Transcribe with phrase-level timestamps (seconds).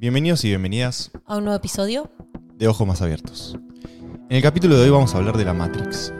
[0.00, 2.10] Bienvenidos y bienvenidas a un nuevo episodio.
[2.54, 3.54] de Ojos Más Abiertos.
[4.30, 6.10] En el capítulo de hoy vamos a hablar de la Matrix.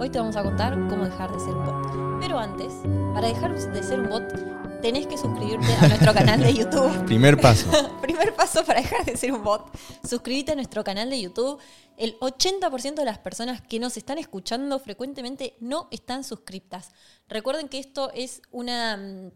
[0.00, 2.20] Hoy te vamos a contar cómo dejar de ser un bot.
[2.20, 2.72] Pero antes,
[3.14, 7.04] para dejar de ser un bot, tenés que suscribirte a nuestro canal de YouTube.
[7.06, 7.70] Primer paso.
[8.02, 9.78] Primer paso para dejar de ser un bot.
[10.02, 11.60] Suscríbete a nuestro canal de YouTube.
[11.96, 16.90] El 80% de las personas que nos están escuchando frecuentemente no están suscriptas.
[17.28, 19.30] Recuerden que esto es una mm,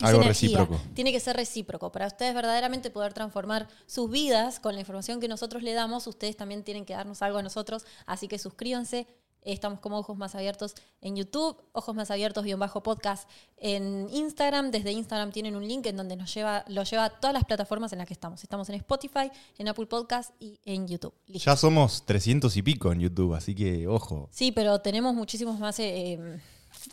[0.00, 0.58] Algo energía.
[0.58, 0.80] recíproco.
[0.94, 1.92] Tiene que ser recíproco.
[1.92, 6.36] Para ustedes verdaderamente poder transformar sus vidas con la información que nosotros le damos, ustedes
[6.36, 7.84] también tienen que darnos algo a nosotros.
[8.06, 9.06] Así que suscríbanse.
[9.44, 13.28] Estamos como Ojos Más Abiertos en YouTube, Ojos Más Abiertos guion bajo podcast
[13.58, 14.70] en Instagram.
[14.70, 17.92] Desde Instagram tienen un link en donde nos lleva, lo lleva a todas las plataformas
[17.92, 18.42] en las que estamos.
[18.42, 21.12] Estamos en Spotify, en Apple Podcast y en YouTube.
[21.26, 21.50] Listo.
[21.50, 24.30] Ya somos 300 y pico en YouTube, así que ojo.
[24.32, 26.40] Sí, pero tenemos muchísimos más eh, eh,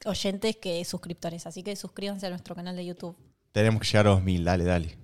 [0.05, 1.45] oyentes que suscriptores.
[1.47, 3.15] Así que suscríbanse a nuestro canal de YouTube.
[3.51, 4.97] Tenemos que llegar a los mil, dale, dale.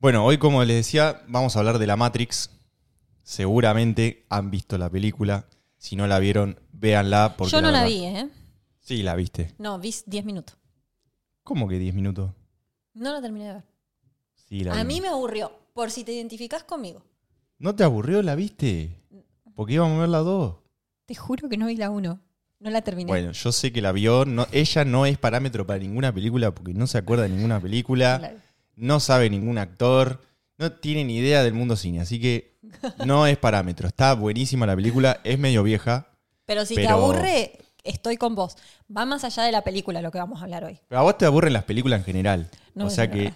[0.00, 2.50] Bueno, hoy como les decía, vamos a hablar de la Matrix.
[3.22, 5.46] Seguramente han visto la película.
[5.76, 7.36] Si no la vieron, véanla.
[7.36, 8.28] Porque Yo no la vi, ¿eh?
[8.80, 9.54] Sí, la viste.
[9.58, 10.56] No, vi 10 minutos.
[11.42, 12.32] ¿Cómo que 10 minutos?
[12.94, 13.64] No la terminé de ver.
[14.34, 14.94] Sí, la A vi.
[14.94, 17.02] mí me aburrió, por si te identificás conmigo.
[17.58, 18.22] ¿No te aburrió?
[18.22, 18.96] ¿La viste?
[19.54, 20.56] Porque íbamos a ver las dos.
[21.06, 22.20] Te juro que no vi la 1.
[22.60, 23.08] No la terminé.
[23.08, 24.24] Bueno, yo sé que la vio.
[24.26, 28.18] No, ella no es parámetro para ninguna película porque no se acuerda de ninguna película,
[28.18, 28.36] Claro.
[28.76, 30.20] no sabe ningún actor,
[30.58, 32.58] no tiene ni idea del mundo cine, así que
[33.06, 33.88] no es parámetro.
[33.88, 36.06] Está buenísima la película, es medio vieja,
[36.44, 38.56] Pero si te aburre, estoy con vos.
[38.94, 40.78] Va más allá de la película lo que vamos a hablar hoy.
[40.88, 42.50] pero a vos te aburren las películas en general.
[42.74, 43.32] No, o sea que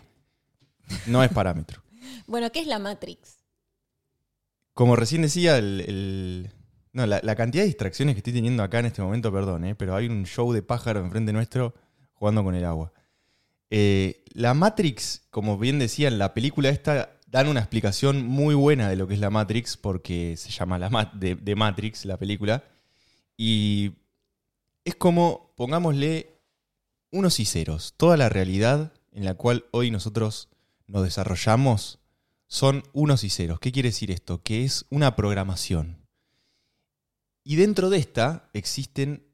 [1.06, 1.82] no es parámetro.
[2.26, 3.38] Bueno, ¿qué es la Matrix?
[4.74, 6.50] Como recién decía, el, el-
[6.94, 9.96] no, la, cantidad de distracciones que estoy teniendo acá en este momento, perdón, eh, pero
[9.96, 11.74] hay un show de pájaro enfrente nuestro
[12.12, 12.92] jugando con el agua.
[13.68, 18.88] Eh, la Matrix, como bien decía, en la película esta dan una explicación muy buena
[18.88, 22.62] de lo que es la Matrix, porque se llama la de Matrix la película.
[23.36, 23.94] Y
[24.84, 26.38] es como, pongámosle,
[27.10, 27.94] unos y ceros.
[27.96, 30.48] Toda la realidad en la cual hoy nosotros
[30.86, 31.98] nos desarrollamos
[32.46, 33.58] son unos y ceros.
[33.58, 34.42] ¿Qué quiere decir esto?
[34.42, 36.03] Que es una programación.
[37.44, 39.26] Y dentro de esta existen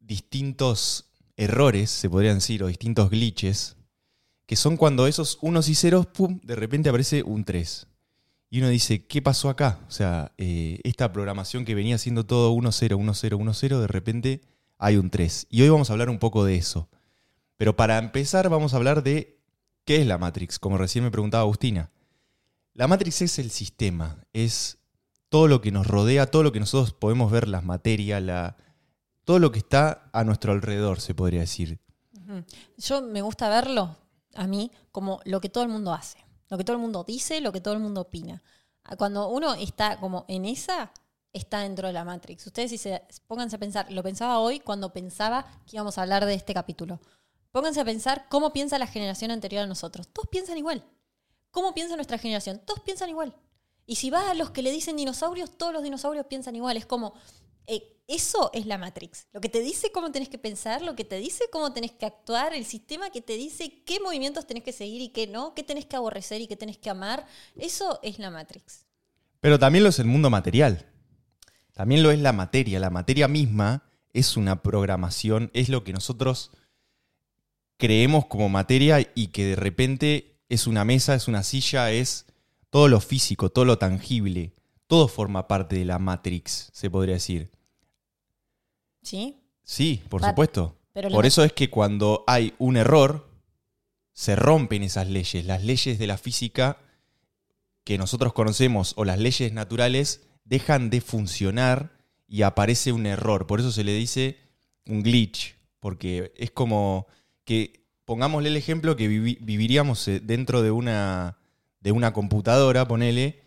[0.00, 3.76] distintos errores, se podrían decir, o distintos glitches,
[4.46, 7.86] que son cuando esos unos y ceros, pum, de repente aparece un 3.
[8.48, 9.78] Y uno dice, ¿qué pasó acá?
[9.86, 13.80] O sea, eh, esta programación que venía siendo todo 1, 0, 1, 0, 1, 0,
[13.80, 14.40] de repente
[14.76, 15.46] hay un 3.
[15.50, 16.88] Y hoy vamos a hablar un poco de eso.
[17.56, 19.38] Pero para empezar vamos a hablar de
[19.84, 21.92] qué es la Matrix, como recién me preguntaba Agustina.
[22.74, 24.79] La Matrix es el sistema, es
[25.30, 28.56] todo lo que nos rodea, todo lo que nosotros podemos ver, las materias, la,
[29.24, 31.80] todo lo que está a nuestro alrededor, se podría decir.
[32.76, 33.96] Yo me gusta verlo,
[34.34, 36.18] a mí, como lo que todo el mundo hace.
[36.48, 38.42] Lo que todo el mundo dice, lo que todo el mundo opina.
[38.84, 40.92] Ah, Cuando uno está como en esa,
[41.32, 42.46] está dentro de la Matrix.
[42.46, 46.26] Ustedes si se, pónganse a pensar, lo pensaba hoy cuando pensaba que íbamos a hablar
[46.26, 47.00] de este capítulo.
[47.52, 50.08] Pónganse a pensar cómo piensa la generación anterior a nosotros.
[50.08, 50.84] Todos piensan igual.
[51.52, 52.60] ¿Cómo piensa nuestra generación?
[52.64, 53.34] Todos piensan igual.
[53.90, 56.76] Y si vas a los que le dicen dinosaurios, todos los dinosaurios piensan igual.
[56.76, 57.12] Es como,
[57.66, 59.26] eh, eso es la Matrix.
[59.32, 62.06] Lo que te dice cómo tenés que pensar, lo que te dice cómo tenés que
[62.06, 65.64] actuar, el sistema que te dice qué movimientos tenés que seguir y qué no, qué
[65.64, 67.26] tenés que aborrecer y qué tenés que amar.
[67.56, 68.86] Eso es la Matrix.
[69.40, 70.86] Pero también lo es el mundo material.
[71.72, 72.78] También lo es la materia.
[72.78, 76.52] La materia misma es una programación, es lo que nosotros
[77.76, 82.26] creemos como materia y que de repente es una mesa, es una silla, es
[82.70, 84.52] todo lo físico, todo lo tangible.
[84.86, 87.50] Todo forma parte de la Matrix, se podría decir.
[89.02, 89.36] ¿Sí?
[89.62, 90.76] Sí, por supuesto.
[90.92, 93.28] pero por eso es que cuando hay un error,
[94.12, 95.44] se rompen esas leyes.
[95.46, 96.78] Las leyes de la física
[97.84, 101.92] que nosotros conocemos o las leyes naturales dejan de funcionar
[102.28, 103.46] y aparece un error.
[103.46, 104.38] Por eso se le dice
[104.86, 107.06] un glitch, porque es como
[107.44, 111.38] que, pongámosle el ejemplo, que vivi- viviríamos eh, dentro de una,
[111.80, 113.42] de una computadora, ponele,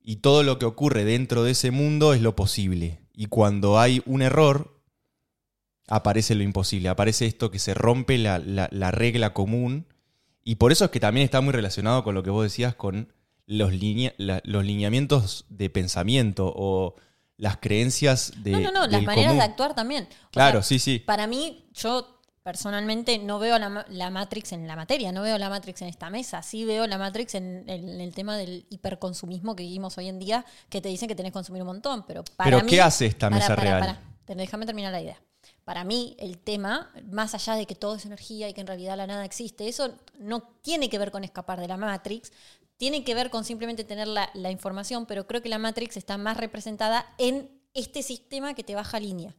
[0.00, 3.00] y todo lo que ocurre dentro de ese mundo es lo posible.
[3.14, 4.80] Y cuando hay un error,
[5.88, 9.86] aparece lo imposible, aparece esto que se rompe la, la- la regla común.
[10.42, 13.12] Y por eso es que también está muy relacionado con lo que vos decías, con
[13.46, 16.94] los, linea- la- los lineamientos de pensamiento o
[17.36, 18.52] las creencias de...
[18.52, 19.38] no, no, no, las maneras común.
[19.38, 20.08] de actuar también.
[20.26, 20.98] O Claro, sea, sí, sí.
[21.00, 22.13] Para mí, yo
[22.44, 26.10] personalmente no veo la, la Matrix en la materia, no veo la Matrix en esta
[26.10, 30.08] mesa, sí veo la Matrix en, el- en el tema del hiperconsumismo que vivimos hoy
[30.08, 32.70] en día, que te dicen que tenés que consumir un montón, pero para Pero mí-
[32.70, 33.98] ¿qué hace esta mesa real?
[34.28, 35.20] Déjame terminar la idea.
[35.64, 38.96] para mí el tema, más allá de que todo es energía y que en realidad
[38.98, 42.30] la nada existe, eso no tiene que ver con escapar de la Matrix,
[42.76, 46.18] tiene que ver con simplemente tener la, la información, pero creo que la Matrix está
[46.18, 49.34] más representada en este sistema que te baja línea.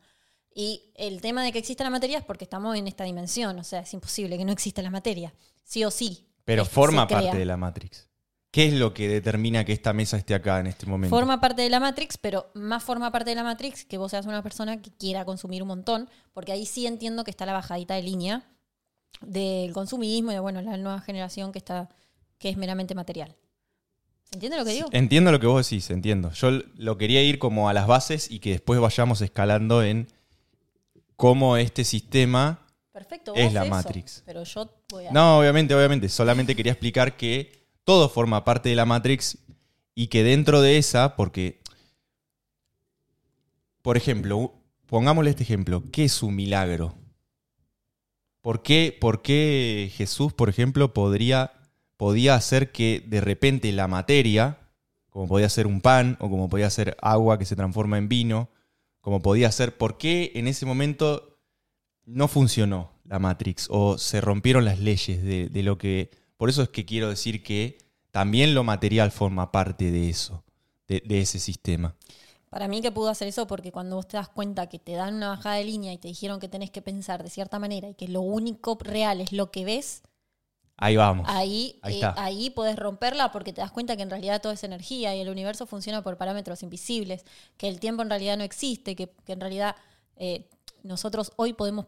[0.58, 3.64] Y el tema de que exista la materia es porque estamos en esta dimensión, o
[3.64, 5.34] sea, es imposible que no exista la materia,
[5.66, 6.26] sí o sí.
[6.46, 7.22] Pero forma crea.
[7.22, 8.08] parte de la Matrix.
[8.52, 11.14] ¿Qué es lo que determina que esta mesa esté acá en este momento?
[11.14, 14.28] Forma parte de la Matrix, pero más forma parte de la Matrix que vos seas
[14.28, 17.96] una persona que quiera consumir un montón, porque ahí sí entiendo que está la bajadita
[17.96, 18.46] de línea
[19.20, 21.90] del consumismo y de bueno, la nueva generación que está
[22.38, 23.36] que es meramente material.
[24.24, 24.88] ¿Se entiende lo que digo?
[24.94, 26.32] Entiendo lo que vos decís, entiendo.
[26.32, 30.08] Yo lo quería ir como a las bases y que después vayamos escalando en
[31.16, 32.62] cómo este sistema...
[32.92, 34.24] Perfecto, es la eso, Matrix.
[34.26, 36.08] Pero yo voy a No, obviamente, obviamente.
[36.08, 39.38] Solamente quería explicar que todo forma parte de la Matrix
[39.94, 41.62] y que dentro de esa, porque,
[43.82, 44.54] por ejemplo,
[44.88, 46.96] pongámosle este ejemplo, ¿qué es un milagro?
[48.42, 51.54] ¿Por qué, por qué Jesús, por ejemplo, podría,
[51.98, 54.60] podía hacer que de repente la materia,
[55.10, 58.50] como podía ser un pan o como podía ser agua que se transforma en vino,
[59.06, 61.38] como podía ser, ¿por qué en ese momento
[62.06, 66.10] no funcionó la Matrix o se rompieron las leyes de, de lo que...
[66.38, 67.78] Por eso es que quiero decir que
[68.10, 70.44] también lo material forma parte de eso,
[70.88, 71.96] de, de ese sistema.
[72.50, 75.14] Para mí que pudo hacer eso porque cuando vos te das cuenta que te dan
[75.14, 77.94] una bajada de línea y te dijeron que tenés que pensar de cierta manera y
[77.94, 80.02] que lo único real es lo que ves,
[80.78, 81.26] Ahí vamos.
[81.30, 84.64] ahí, Ahí eh, ahí podés romperla porque te das cuenta que en realidad todo es
[84.64, 87.24] energía y el universo funciona por parámetros invisibles,
[87.58, 89.76] que el tiempo en realidad no existe, que, que en realidad
[90.18, 90.50] eh,
[90.84, 91.86] nosotros hoy podemos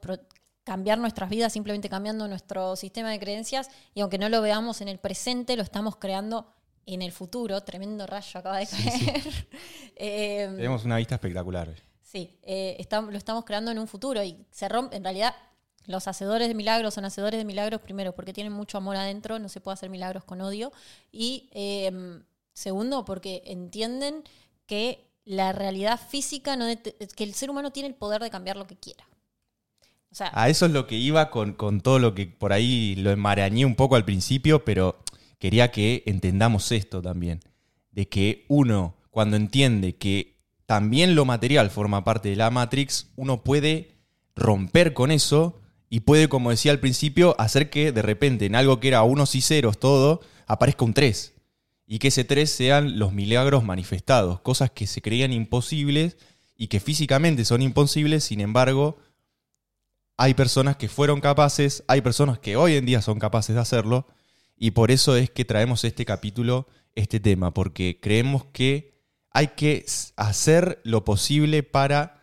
[0.63, 4.87] cambiar nuestras vidas simplemente cambiando nuestro sistema de creencias y aunque no lo veamos en
[4.87, 6.53] el presente, lo estamos creando
[6.85, 7.61] en el futuro.
[7.61, 9.47] Tremendo rayo acaba de caer.
[9.99, 11.73] Eh, Tenemos una vista espectacular.
[12.03, 14.95] Sí, eh, lo estamos creando en un futuro y se rompe.
[14.95, 15.33] En realidad,
[15.87, 19.49] los hacedores de milagros son hacedores de milagros, primero, porque tienen mucho amor adentro, no
[19.49, 20.71] se puede hacer milagros con odio.
[21.11, 22.21] Y eh,
[22.53, 24.23] segundo, porque entienden
[24.65, 26.65] que la realidad física, no
[27.15, 29.05] que el ser humano tiene el poder de cambiar lo que quiera.
[30.19, 33.65] A eso es lo que iba con, con todo lo que por ahí lo enmarañé
[33.65, 34.97] un poco al principio, pero
[35.37, 37.41] quería que entendamos esto también.
[37.91, 43.43] De que uno, cuando entiende que también lo material forma parte de la Matrix, uno
[43.43, 43.95] puede
[44.35, 48.79] romper con eso y puede, como decía al principio, hacer que de repente en algo
[48.79, 51.33] que era unos y ceros todo, aparezca un 3.
[51.85, 56.17] Y que ese 3 sean los milagros manifestados, cosas que se creían imposibles
[56.57, 58.97] y que físicamente son imposibles, sin embargo,
[60.17, 64.07] hay personas que fueron capaces, hay personas que hoy en día son capaces de hacerlo,
[64.57, 68.97] y por eso es que traemos este capítulo, este tema, porque creemos que
[69.29, 69.85] hay que
[70.15, 72.16] hacer lo posible para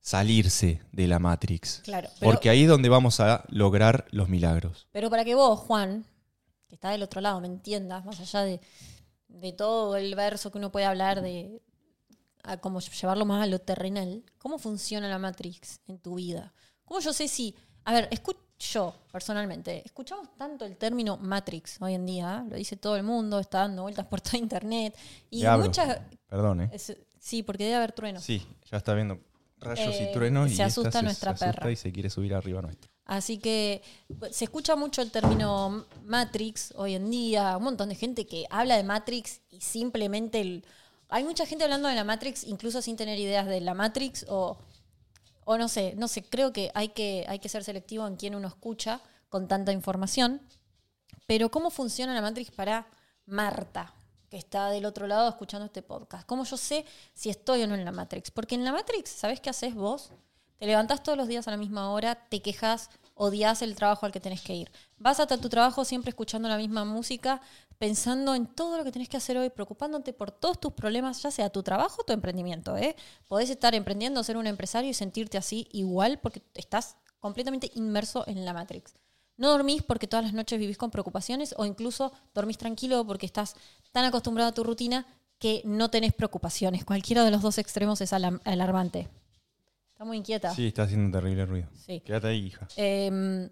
[0.00, 1.80] salirse de la Matrix.
[1.84, 2.08] claro.
[2.18, 4.88] Pero, Porque ahí es donde vamos a lograr los milagros.
[4.92, 6.04] pero para que vos, Juan,
[6.68, 8.60] que está del otro lado, me entiendas, más allá de,
[9.28, 11.60] de todo el verso que uno puede hablar de
[12.42, 16.54] a como llevarlo más a lo terrenal, ¿cómo funciona la Matrix en tu vida?
[16.86, 17.54] ¿Cómo yo sé si,
[17.84, 22.76] a ver, escucho yo personalmente, escuchamos tanto el término Matrix hoy en día, lo dice
[22.76, 24.94] todo el mundo, está dando vueltas por toda internet
[25.30, 25.98] y muchas
[26.28, 26.70] Perdón, ¿eh?
[26.72, 28.22] es- sí, porque debe haber truenos.
[28.24, 29.18] Sí, ya está viendo
[29.60, 31.70] rayos Eh, y truenos se y esta asusta nuestra se asusta perra.
[31.72, 32.90] y se quiere subir arriba nuestro.
[33.04, 33.82] Así que
[34.18, 38.46] pues, se escucha mucho el término Matrix hoy en día, un montón de gente que
[38.50, 40.40] habla de Matrix y simplemente...
[40.40, 40.64] el-
[41.08, 44.58] hay mucha gente hablando de la Matrix incluso sin tener ideas de la Matrix o,
[45.44, 48.34] o no sé, no sé, creo que hay, que hay que ser selectivo en quién
[48.36, 50.40] uno escucha con tanta información.
[51.26, 52.86] Pero ¿cómo funciona la Matrix para
[53.26, 53.92] Marta,
[54.30, 56.26] que está del otro lado escuchando este podcast?
[56.26, 58.30] ¿Cómo yo sé si estoy o no en la Matrix?
[58.30, 60.12] Porque en la Matrix, ¿sabes qué haces vos?
[60.58, 64.12] Te levantás todos los días a la misma hora, te quejas, odias el trabajo al
[64.12, 64.70] que tenés que ir.
[64.98, 67.40] Vas hasta tu trabajo siempre escuchando la misma música,
[67.78, 71.30] pensando en todo lo que tenés que hacer hoy, preocupándote por todos tus problemas, ya
[71.30, 72.76] sea tu trabajo o tu emprendimiento.
[72.76, 72.94] ¿eh?
[73.26, 78.44] Podés estar emprendiendo, ser un empresario y sentirte así igual porque estás completamente inmerso en
[78.44, 78.94] la Matrix.
[79.40, 83.56] No dormís porque todas las noches vivís con preocupaciones o incluso dormís tranquilo porque estás
[83.90, 85.06] tan acostumbrado a tu rutina
[85.38, 86.84] que no tenés preocupaciones.
[86.84, 89.08] Cualquiera de los dos extremos es alarmante.
[89.92, 90.54] Está muy inquieta.
[90.54, 91.68] Sí, está haciendo un terrible ruido.
[91.74, 92.00] Sí.
[92.00, 92.68] Quédate ahí, hija.
[92.76, 93.48] Eh,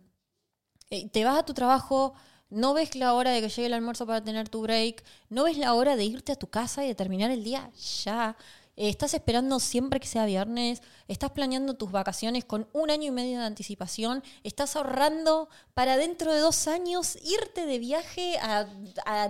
[0.90, 2.12] eh, te vas a tu trabajo,
[2.50, 5.56] no ves la hora de que llegue el almuerzo para tener tu break, no ves
[5.56, 7.70] la hora de irte a tu casa y de terminar el día
[8.04, 8.36] ya.
[8.78, 13.10] Eh, estás esperando siempre que sea viernes, estás planeando tus vacaciones con un año y
[13.10, 18.68] medio de anticipación, estás ahorrando para dentro de dos años irte de viaje a,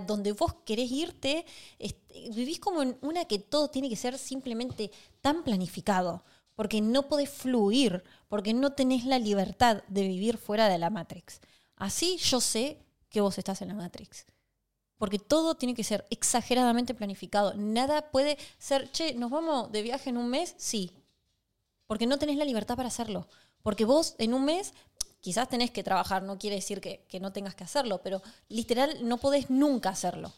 [0.05, 1.47] donde vos querés irte.
[2.35, 4.91] Vivís como en una que todo tiene que ser simplemente
[5.21, 6.23] tan planificado.
[6.55, 11.39] porque no podés fluir, porque no tenés la libertad de vivir fuera de la Matrix.
[11.77, 14.25] Así yo sé que vos estás en la Matrix.
[14.99, 17.55] Porque todo tiene que ser exageradamente planificado.
[17.55, 20.53] Nada puede ser, che, ¿nos vamos de viaje en un mes?
[20.57, 20.91] Sí.
[21.87, 23.27] Porque no tenés la libertad para hacerlo.
[23.63, 24.73] Porque vos en un mes
[25.21, 29.17] quizás tenés que trabajar, no quiere decir que, no tengas que hacerlo, pero literal no
[29.17, 30.31] podés nunca hacerlo.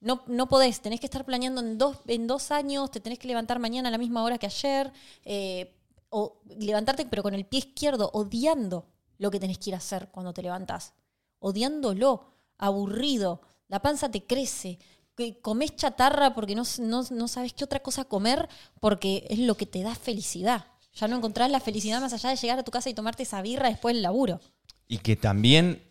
[0.00, 3.26] No, no podés, tenés que estar planeando en dos, en dos años, te tenés que
[3.26, 4.92] levantar mañana a la misma hora que ayer,
[5.24, 5.74] eh,
[6.10, 8.86] o levantarte pero con el pie izquierdo, odiando
[9.18, 10.92] lo que tenés que ir a hacer cuando te levantás,
[11.40, 12.26] odiándolo,
[12.58, 14.78] aburrido, la panza te crece,
[15.16, 18.48] que comés chatarra porque no, no, no sabes qué otra cosa comer,
[18.80, 20.66] porque es lo que te da felicidad.
[20.94, 23.42] Ya no encontrás la felicidad más allá de llegar a tu casa y tomarte esa
[23.42, 24.40] birra después del laburo.
[24.88, 25.82] Y que también,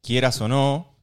[0.00, 0.96] quieras o no,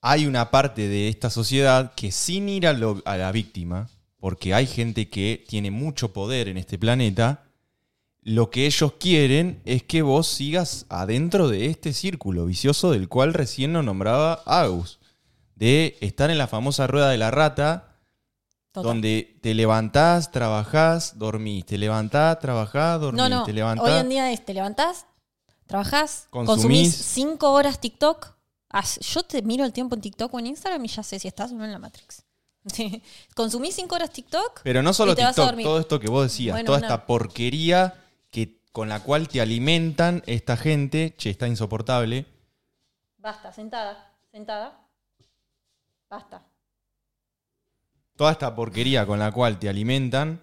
[0.00, 4.54] hay una parte de esta sociedad que sin ir a, lo- a la víctima, porque
[4.54, 7.45] hay gente que tiene mucho poder en este planeta,
[8.28, 13.32] lo que ellos quieren es que vos sigas adentro de este círculo vicioso del cual
[13.32, 14.98] recién nos nombraba Agus,
[15.54, 18.00] de estar en la famosa rueda de la rata,
[18.72, 18.82] Total.
[18.90, 23.44] donde te levantás, trabajás, dormís, te levantás, trabajás, dormís, No, no.
[23.44, 23.86] te levantás.
[23.86, 25.06] Hoy en día es, te levantás,
[25.68, 26.56] trabajás, Consumís.
[26.64, 28.34] consumís cinco horas TikTok.
[29.12, 31.52] Yo te miro el tiempo en TikTok o en Instagram y ya sé si estás
[31.52, 32.24] o no en la Matrix.
[33.34, 34.60] Consumís cinco horas TikTok.
[34.64, 35.64] Pero no solo y te vas a TikTok, dormir.
[35.64, 38.05] todo esto que vos decías, Bueno, toda una- esta porquería que,
[38.76, 42.26] con la cual te alimentan esta gente, che, está insoportable.
[43.16, 44.86] Basta, sentada, sentada.
[46.10, 46.46] Basta.
[48.16, 50.42] Toda esta porquería con la cual te alimentan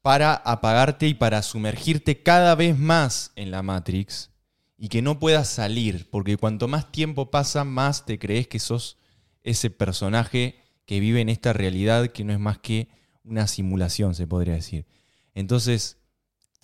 [0.00, 4.30] para apagarte y para sumergirte cada vez más en la Matrix
[4.78, 8.96] y que no puedas salir, porque cuanto más tiempo pasa, más te crees que sos
[9.42, 12.86] ese personaje que vive en esta realidad que no es más que
[13.24, 14.86] una simulación, se podría decir.
[15.34, 15.98] Entonces,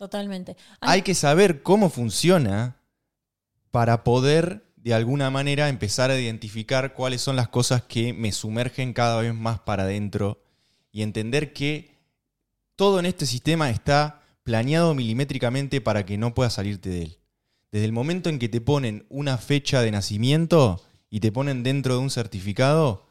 [0.02, 0.56] Totalmente.
[0.80, 2.74] hay que saber cómo funciona
[3.70, 8.94] para poder de alguna manera empezar a identificar cuáles son las cosas que me sumergen
[8.94, 10.42] cada vez más para adentro
[10.90, 12.00] y entender que
[12.74, 17.18] todo en este sistema está planeado milimétricamente para que no puedas salirte de él.
[17.70, 21.94] Desde el momento en que te ponen una fecha de nacimiento y te ponen dentro
[21.94, 23.06] de un certificado,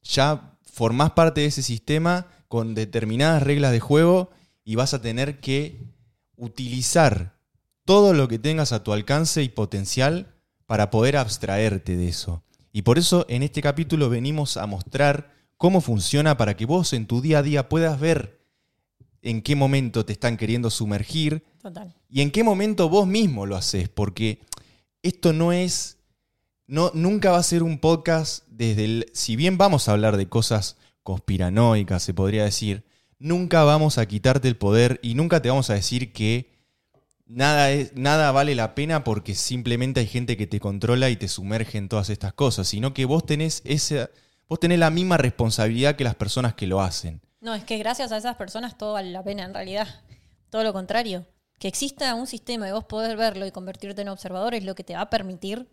[0.00, 4.30] ya formás parte de ese sistema con determinadas reglas de juego
[4.64, 5.95] y vas a tener que
[6.36, 7.36] utilizar
[7.84, 10.34] todo lo que tengas a tu alcance y potencial
[10.66, 12.42] para poder abstraerte de eso.
[12.72, 17.06] Y por eso en este capítulo venimos a mostrar cómo funciona para que vos en
[17.06, 18.40] tu día a día puedas ver
[19.22, 21.94] en qué momento te están queriendo sumergir Total.
[22.08, 24.40] y en qué momento vos mismo lo haces, porque
[25.02, 25.98] esto no es,
[26.66, 30.28] no, nunca va a ser un podcast desde el, si bien vamos a hablar de
[30.28, 32.84] cosas conspiranoicas, se podría decir,
[33.18, 36.56] nunca vamos a quitarte el poder y nunca te vamos a decir que
[37.26, 41.28] nada, es, nada vale la pena porque simplemente hay gente que te controla y te
[41.28, 44.10] sumerge en todas estas cosas, sino que vos tenés esa,
[44.48, 47.20] vos tenés la misma responsabilidad que las personas que lo hacen.
[47.40, 49.86] No, es que gracias a esas personas todo vale la pena en realidad.
[50.50, 51.26] Todo lo contrario.
[51.58, 54.84] Que exista un sistema y vos poder verlo y convertirte en observador es lo que
[54.84, 55.68] te va a permitir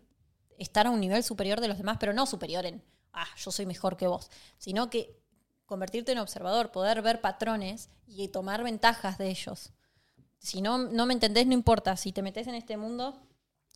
[0.58, 2.82] estar a un nivel superior de los demás, pero no superior en,
[3.12, 5.23] ah, yo soy mejor que vos, sino que
[5.66, 9.72] convertirte en observador, poder ver patrones y tomar ventajas de ellos.
[10.38, 11.96] Si no, no me entendés, no importa.
[11.96, 13.18] Si te metes en este mundo,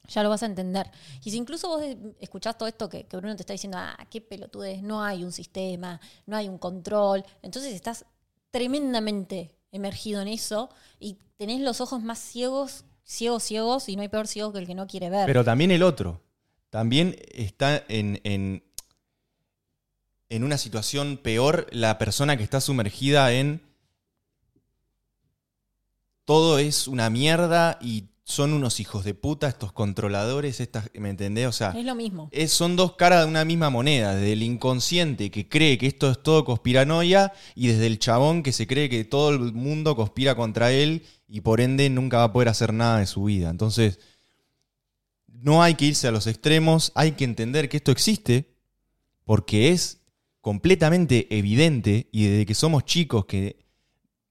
[0.09, 0.90] ya lo vas a entender.
[1.25, 1.83] Y si incluso vos
[2.21, 6.00] escuchás todo esto que, Bruno te está diciendo, ah, qué pelotudez, no hay un sistema,
[6.26, 8.04] no hay un control, entonces estás
[8.50, 14.09] tremendamente emergido en eso y tenés los ojos más ciegos, ciegos, ciegos, y no hay
[14.09, 15.26] peor ciego que el que no quiere ver.
[15.26, 16.23] Pero también el otro.
[16.71, 18.62] También está en,
[20.31, 23.63] en una situación peor la persona que está sumergida en
[26.25, 31.47] todo es una mierda y son unos hijos de puta estos controladores, estas, ¿me entendés?
[31.47, 32.29] O sea, es lo mismo.
[32.31, 36.11] es- son dos caras de una misma moneda, desde el inconsciente que cree que esto
[36.11, 40.35] es todo conspiranoia y desde el chabón que se cree que todo el mundo conspira
[40.35, 43.49] contra él y por ende nunca va a poder hacer nada de su vida.
[43.49, 43.99] Entonces,
[45.27, 48.55] no hay que irse a los extremos, hay que entender que esto existe
[49.25, 50.03] porque es
[50.40, 53.57] completamente evidente y desde que somos chicos que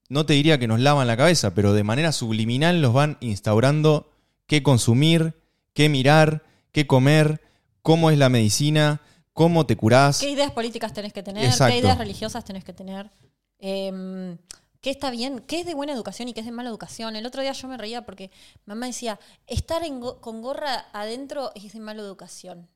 [0.09, 4.09] no te diría que nos lavan la cabeza, pero de manera subliminal nos van instaurando
[4.45, 5.33] qué consumir,
[5.73, 7.41] qué mirar, qué comer,
[7.81, 9.01] cómo es la medicina,
[9.33, 10.19] cómo te curás.
[10.19, 11.43] ¿Qué ideas políticas tenés que tener?
[11.45, 11.73] Exacto.
[11.73, 13.11] ¿Qué ideas religiosas tenés que tener?
[13.59, 14.37] Em,
[14.79, 15.39] ¿Qué está bien?
[15.39, 17.15] ¿Qué es de buena educación y qué es de mala educación?
[17.15, 18.31] El otro día yo me reía porque
[18.65, 22.69] mamá decía, estar en go- con gorra adentro es de mala educación.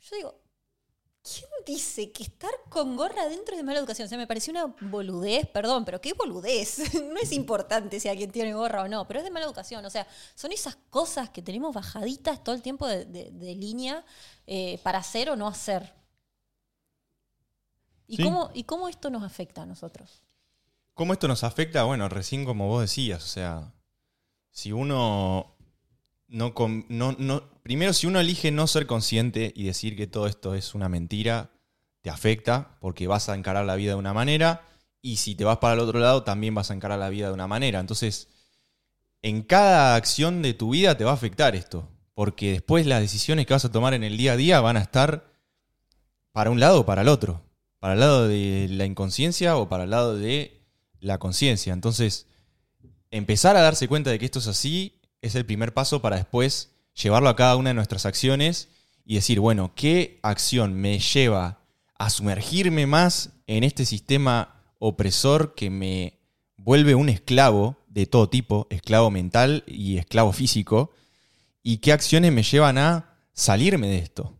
[0.00, 0.40] Yo digo,
[1.22, 4.06] ¿Quién dice que estar con gorra adentro es de mala educación?
[4.06, 6.78] O sea, me pareció una boludez, perdón, pero qué boludez.
[7.12, 9.84] No es importante si alguien tiene gorra o no, pero es de mala educación.
[9.84, 14.04] O sea, son esas cosas que tenemos bajaditas todo el tiempo de, de- de línea
[14.46, 15.92] eh, para hacer o no hacer.
[18.06, 18.22] ¿Y, Sí.
[18.22, 20.22] cómo, ¿Y cómo esto nos afecta a nosotros?
[20.94, 21.84] ¿Cómo esto nos afecta?
[21.84, 23.74] Bueno, recién como vos decías, o sea,
[24.50, 25.57] si uno
[26.28, 26.54] no,
[26.88, 30.74] no, no- primero si uno elige no ser consciente y decir que todo esto es
[30.74, 31.50] una mentira,
[32.02, 34.66] te afecta porque vas a encarar la vida de una manera
[35.02, 37.34] y si te vas para el otro lado también vas a encarar la vida de
[37.34, 37.80] una manera.
[37.80, 38.28] Entonces,
[39.22, 43.46] en cada acción de tu vida te va a afectar esto, porque después las decisiones
[43.46, 45.32] que vas a tomar en el día a día van a estar
[46.32, 47.42] para un lado o para el otro,
[47.78, 50.62] para el lado de la inconsciencia o para el lado de
[51.00, 51.72] la conciencia.
[51.72, 52.26] Entonces,
[53.10, 56.70] empezar a darse cuenta de que esto es así es el primer paso para después
[56.94, 58.68] llevarlo a cada una de nuestras acciones
[59.04, 61.60] y decir, bueno, ¿qué acción me lleva
[61.98, 66.20] a sumergirme más en este sistema opresor que me
[66.56, 70.92] vuelve un esclavo de todo tipo, esclavo mental y esclavo físico?
[71.62, 74.36] ¿Y qué acciones me llevan a salirme de esto?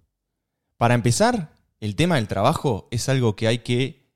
[0.77, 4.07] Para empezar, el tema del trabajo es algo que hay que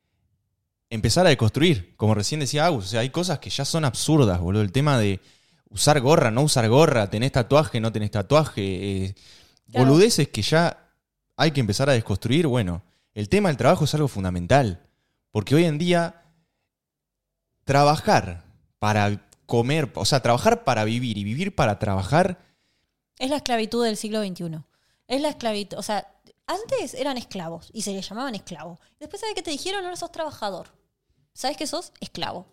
[0.91, 1.95] empezar a deconstruir.
[1.97, 4.63] Como recién decía Agus, o sea, hay cosas que ya son absurdas, boludo.
[4.63, 5.21] El tema de
[5.73, 8.63] usar gorra, no usar gorra, tenés tatuaje, no tenés tatuaje.
[9.07, 9.15] eh,
[9.71, 9.87] Claro.
[9.87, 10.91] Boludeces que ya
[11.37, 12.47] hay que empezar a desconstruir.
[12.47, 12.83] Bueno,
[13.15, 14.87] el tema del trabajo es algo fundamental.
[15.31, 16.23] Porque hoy en día,
[17.65, 18.45] trabajar
[18.79, 22.39] para comer, o sea, trabajar para vivir y vivir para trabajar,
[23.19, 24.63] Es la esclavitud del siglo XXI.
[25.07, 25.79] Es la esclavitud.
[25.79, 26.07] O sea,
[26.47, 28.81] antes eran esclavos y se les llamaban esclavos.
[28.99, 29.85] Después, ¿sabes qué te dijeron?
[29.85, 30.69] Ahora sos trabajador.
[31.33, 31.93] ¿Sabes que sos?
[32.01, 32.47] Esclavo.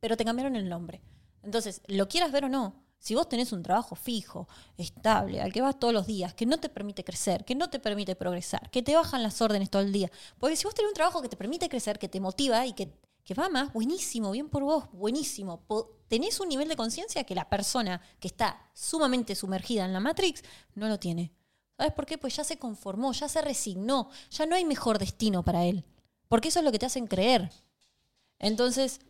[0.00, 1.02] Pero te cambiaron el nombre.
[1.44, 4.48] Entonces, lo quieras ver o no, si vos tenés un trabajo fijo,
[4.78, 7.78] estable, al que vas todos los días, que no te permite crecer, que no te
[7.78, 10.10] permite progresar, que te bajan las órdenes todo el día.
[10.38, 12.98] Porque si vos tenés un trabajo que te permite crecer, que te motiva y que,
[13.22, 15.66] que va más, buenísimo, bien por vos, buenísimo.
[16.08, 20.42] Tenés un nivel de conciencia que la persona que está sumamente sumergida en la Matrix
[20.74, 21.30] no lo tiene.
[21.76, 22.16] ¿Sabes por qué?
[22.16, 25.84] Pues ya se conformó, ya se resignó, ya no hay mejor destino para él.
[26.28, 27.52] Porque eso es lo que te hacen creer.
[28.38, 29.00] Entonces,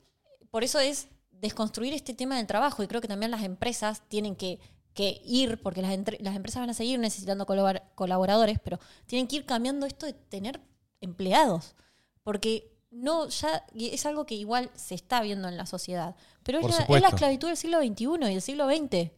[0.51, 1.07] por eso es
[1.41, 4.59] desconstruir este tema del trabajo y creo que también las empresas tienen que,
[4.95, 9.27] que ir, porque las, entre- las empresas van a seguir necesitando colabor- colaboradores, pero tienen
[9.27, 10.61] que ir cambiando esto de tener
[11.01, 11.75] empleados,
[12.23, 16.65] porque no ya es algo que igual se está viendo en la sociedad, pero es
[16.67, 18.89] la, es la esclavitud del siglo XXI y del siglo XX.
[18.89, 19.13] que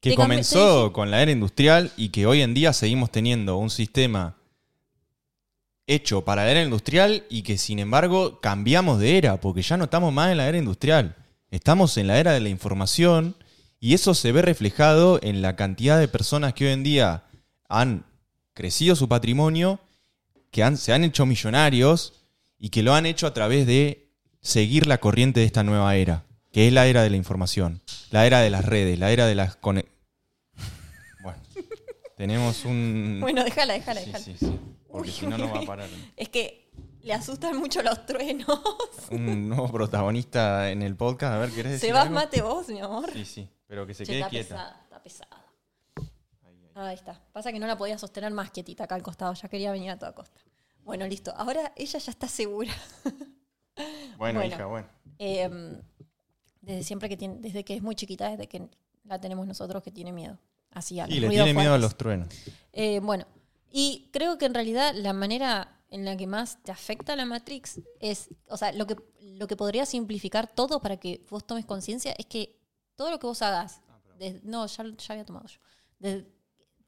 [0.00, 4.36] Te comenzó con la era industrial y que hoy en día seguimos teniendo un sistema
[5.86, 9.84] hecho para la era industrial y que sin embargo cambiamos de era, porque ya no
[9.84, 11.14] estamos más en la era industrial,
[11.52, 13.36] estamos en la era de la información
[13.78, 17.24] y eso se ve reflejado en la cantidad de personas que hoy en día
[17.68, 18.04] han
[18.54, 19.78] crecido su patrimonio,
[20.50, 22.14] que han- se han hecho millonarios
[22.58, 24.08] y que lo han hecho a través de
[24.40, 28.26] seguir la corriente de esta nueva era, que es la era de la información, la
[28.26, 29.56] era de las redes, la era de las...
[29.56, 29.86] cone-
[31.20, 31.38] Bueno,
[32.16, 33.18] tenemos un...
[33.20, 34.24] Bueno, déjala, déjala, Sí, déjala.
[34.24, 34.58] sí, sí,
[34.90, 35.88] porque si no, no va a parar.
[36.16, 36.61] Es que
[37.02, 38.46] le asustan mucho los truenos.
[39.10, 42.14] Un nuevo protagonista en el podcast, a ver, ¿querés decir Se vas algo?
[42.14, 43.10] mate vos, mi amor.
[43.12, 44.48] Sí, sí, pero que se Che, quede está quieta.
[44.54, 45.42] pesada, está pesada.
[46.74, 47.20] Ahí está.
[47.32, 49.98] Pasa que no la podía sostener más quietita acá al costado, ya quería venir a
[49.98, 50.40] toda costa.
[50.84, 51.32] Bueno, listo.
[51.36, 52.72] Ahora ella ya está segura.
[54.18, 54.44] Bueno, Bueno.
[54.54, 54.86] hija, bueno.
[55.18, 55.80] Eh,
[56.60, 58.68] desde siempre que tiene, desde que es muy chiquita, desde que
[59.04, 60.38] la tenemos nosotros que tiene miedo.
[60.70, 61.82] Así a los le ruidos tiene miedo a fuertes.
[61.82, 62.28] los truenos.
[62.74, 63.26] Eh, bueno,
[63.70, 67.80] y creo que en realidad la manera en la que más te afecta la Matrix
[68.00, 72.12] es, o sea, lo que, lo que podría simplificar todo para que vos tomes conciencia
[72.18, 72.58] es que
[72.96, 73.80] todo lo que vos hagas,
[74.18, 75.58] des- no, ya, ya había tomado yo,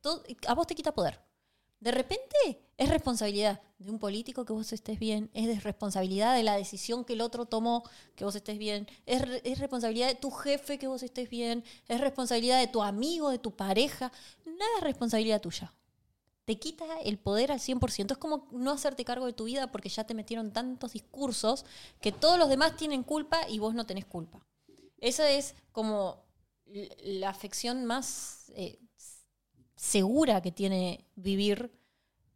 [0.00, 1.20] todo- a vos te quita poder.
[1.80, 2.34] De repente
[2.78, 7.12] es responsabilidad de un político que vos estés bien, es responsabilidad de la decisión que
[7.12, 7.84] el otro tomó
[8.16, 12.00] que vos estés bien, es, es responsabilidad de tu jefe que vos estés bien, es
[12.00, 14.10] responsabilidad de tu amigo, de tu pareja,
[14.46, 15.74] nada es responsabilidad tuya.
[16.44, 18.12] Te quita el poder al 100%.
[18.12, 21.64] Es como no hacerte cargo de tu vida porque ya te metieron tantos discursos
[22.00, 24.46] que todos los demás tienen culpa y vos no tenés culpa.
[24.98, 26.24] Esa es como
[27.02, 28.78] la afección más eh,
[29.76, 31.72] segura que tiene vivir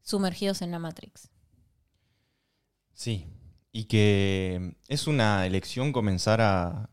[0.03, 1.31] sumergidos en la Matrix.
[2.95, 3.27] Sí,
[3.73, 6.91] y que es una elección comenzar a,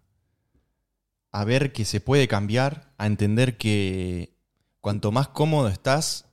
[1.31, 4.37] a ver que se puede cambiar, a entender que
[4.81, 6.24] cuanto más cómodo estás,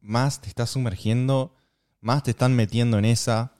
[0.00, 1.54] más te estás sumergiendo,
[2.00, 3.54] más te están metiendo en esa.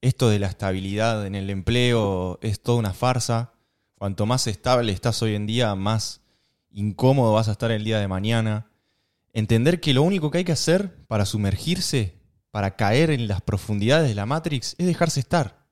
[0.00, 3.52] Esto de la estabilidad en el empleo es toda una farsa.
[3.94, 6.22] Cuanto más estable estás hoy en día, más
[6.70, 8.70] incómodo vas a estar el día de mañana.
[9.32, 12.22] Entender que lo único que hay que hacer para sumergirse
[12.52, 15.66] para caer en las profundidades de la Matrix es dejarse estar.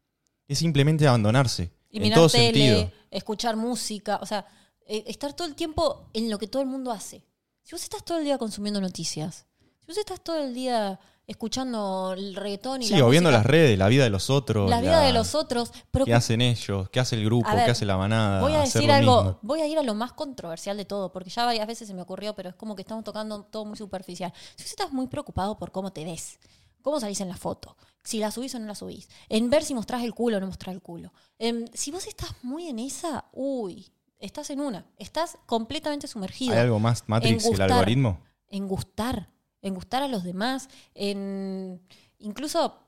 [0.48, 1.70] Es simplemente abandonarse.
[1.90, 2.92] Y en mirar todo tele, sentido.
[3.11, 4.46] escuchar música, o sea,
[4.87, 7.22] eh, estar todo el tiempo en lo que todo el mundo hace.
[7.62, 9.46] Si vos estás todo el día consumiendo noticias,
[9.90, 13.79] vos estás todo el día escuchando el reggaetón y Sí, la o viendo las redes,
[13.79, 14.68] la vida de los otros.
[14.68, 16.88] la vida de los otros, pero ¿Qué hacen ellos?
[16.90, 17.48] ¿Qué hace el grupo?
[17.50, 18.40] Ver, ¿Qué hace la manada?
[18.40, 19.38] voy a decir algo, mismo.
[19.42, 22.03] voy a ir a lo más controversial de todo, porque ya varias veces se me
[22.03, 24.33] ocurrió, pero es como que estamos tocando todo muy superficial.
[24.57, 26.38] Si vos estás muy preocupado por cómo te ves,
[26.83, 29.72] cómo salís en la foto, si la subís o no la subís, en ver si
[29.74, 31.12] mostrás el culo o no mostrás el culo.
[31.38, 36.61] Em, si vos estás muy en esa, uy, estás en una, estás completamente sumergido ¿Hay
[36.61, 38.18] algo más Matrix que el algoritmo?
[38.48, 39.29] en gustar,
[39.62, 41.81] en gustar a los demás, en
[42.18, 42.79] incluso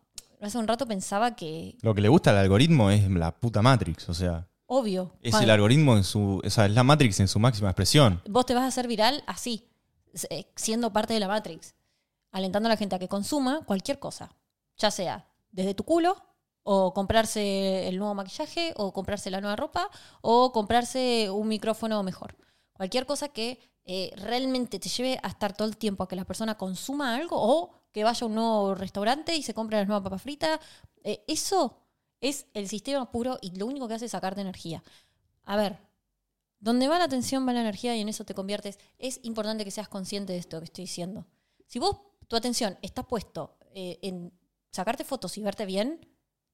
[0.40, 4.08] hace un rato pensaba que Lo que le gusta al algoritmo es la puta Matrix.
[4.08, 6.40] O sea, obvio, es el algoritmo en su.
[6.44, 8.20] O sea, es la Matrix en su máxima expresión.
[8.28, 9.68] vos te vas a hacer viral así,
[10.30, 11.74] eh, siendo parte de la Matrix,
[12.30, 14.34] alentando a la gente a que consuma cualquier cosa,
[14.76, 16.16] ya sea desde tu culo,
[16.62, 19.90] o comprarse el nuevo maquillaje, o comprarse la nueva ropa,
[20.22, 22.36] o comprarse un micrófono mejor.
[22.72, 26.24] Cualquier cosa que eh, realmente te lleve a estar todo el tiempo a que la
[26.24, 30.02] persona consuma algo, o que vaya a un nuevo restaurante y se compre la nueva
[30.02, 30.60] papa frita.
[31.04, 31.78] Eh, eso
[32.20, 34.82] es el sistema puro y lo único que hace es sacarte energía.
[35.44, 35.78] A ver,
[36.60, 38.78] donde va la atención va la energía y en eso te conviertes.
[38.98, 41.26] Es importante que seas consciente de esto que estoy diciendo.
[41.66, 41.96] Si vos,
[42.28, 44.32] tu atención está puesto eh, en
[44.70, 46.06] sacarte fotos y verte bien,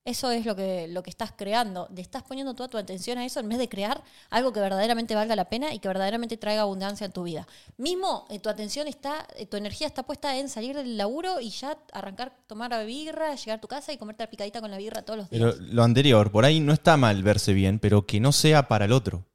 [0.08, 1.86] eso es lo que, lo que estás creando.
[1.94, 5.14] Le estás poniendo toda tu atención a eso en vez de crear algo que verdaderamente
[5.14, 7.46] valga la pena y que verdaderamente traiga abundancia en tu vida.
[7.76, 11.50] Mismo eh, tu atención está, eh, tu energía está puesta en salir del laburo y
[11.50, 14.78] ya arrancar, tomar la birra, llegar a tu casa y comerte la picadita con la
[14.78, 15.54] birra todos los días.
[15.54, 18.86] Pero lo anterior, por ahí no está mal verse bien, pero que no sea para
[18.86, 19.26] el otro.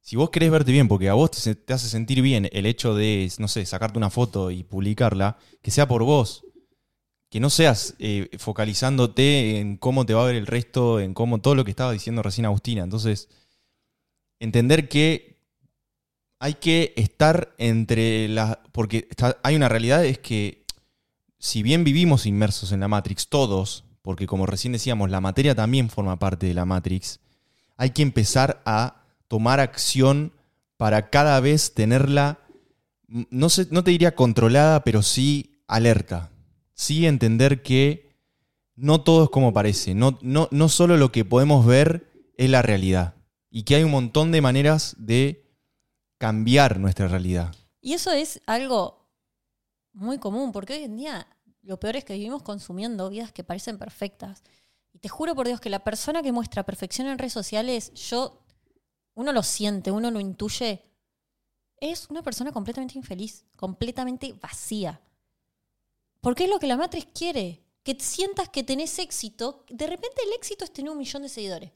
[0.00, 2.94] Si vos querés verte bien, porque a vos te, te hace sentir bien el hecho
[2.94, 6.44] de, no sé, sacarte una foto y publicarla, que sea por vos.
[7.34, 11.40] Que no seas eh, focalizándote en cómo te va a ver el resto, en cómo
[11.40, 12.84] todo lo que estaba diciendo recién Agustina.
[12.84, 13.28] Entonces,
[14.38, 15.40] entender que
[16.38, 18.58] hay que estar entre las.
[18.70, 19.08] Porque
[19.42, 20.64] hay una realidad, es que
[21.36, 25.90] si bien vivimos inmersos en la Matrix, todos, porque como recién decíamos, la materia también
[25.90, 27.18] forma parte de la Matrix,
[27.76, 30.32] hay que empezar a tomar acción
[30.76, 32.38] para cada vez tenerla,
[33.08, 36.30] no, sé, no te diría controlada, pero sí alerta.
[36.74, 38.14] Sí entender que
[38.76, 42.62] no todo es como parece, no, no, no solo lo que podemos ver es la
[42.62, 43.14] realidad,
[43.50, 45.48] y que hay un montón de maneras de
[46.18, 47.54] cambiar nuestra realidad.
[47.80, 49.08] Y eso es algo
[49.92, 51.28] muy común, porque hoy en día
[51.62, 54.42] lo peor es que vivimos consumiendo vidas que parecen perfectas.
[54.92, 58.44] Y te juro por Dios que la persona que muestra perfección en redes sociales, yo,
[59.14, 60.82] uno lo siente, uno lo intuye,
[61.80, 65.00] es una persona completamente infeliz, completamente vacía.
[66.24, 69.66] Porque es lo que la Matrix quiere, que sientas que tenés éxito.
[69.68, 71.72] De repente el éxito es tener un millón de seguidores.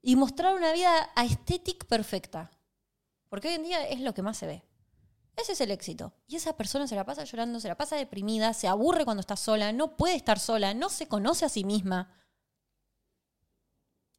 [0.00, 2.50] Y mostrar una vida aesthetic perfecta.
[3.28, 4.64] Porque hoy en día es lo que más se ve.
[5.36, 6.14] Ese es el éxito.
[6.26, 9.36] Y esa persona se la pasa llorando, se la pasa deprimida, se aburre cuando está
[9.36, 12.16] sola, no puede estar sola, no se conoce a sí misma.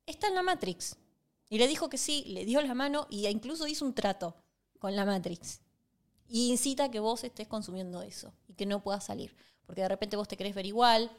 [0.05, 0.95] Está en la Matrix.
[1.49, 4.35] Y le dijo que sí, le dio la mano y incluso hizo un trato
[4.77, 5.59] con la Matrix.
[6.27, 9.35] Y incita a que vos estés consumiendo eso y que no puedas salir.
[9.65, 11.11] Porque de repente vos te querés ver igual.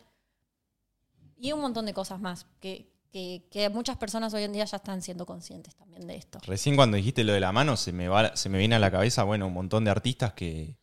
[1.37, 5.03] Y un montón de cosas más que, que, muchas personas hoy en día ya están
[5.03, 6.39] siendo conscientes también de esto.
[6.47, 8.91] Recién cuando dijiste lo de la mano, se me, va, se me viene a la
[8.91, 10.79] cabeza, bueno, un montón de artistas que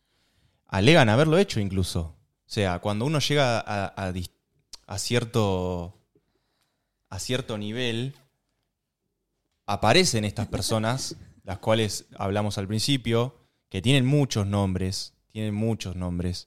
[0.66, 2.00] alegan haberlo hecho incluso.
[2.00, 5.98] O sea, cuando uno llega a cierto,
[7.08, 8.14] a cierto nivel,
[9.66, 13.41] aparecen estas personas, las cuales hablamos al principio,
[13.72, 16.46] que tienen muchos nombres, tienen muchos nombres.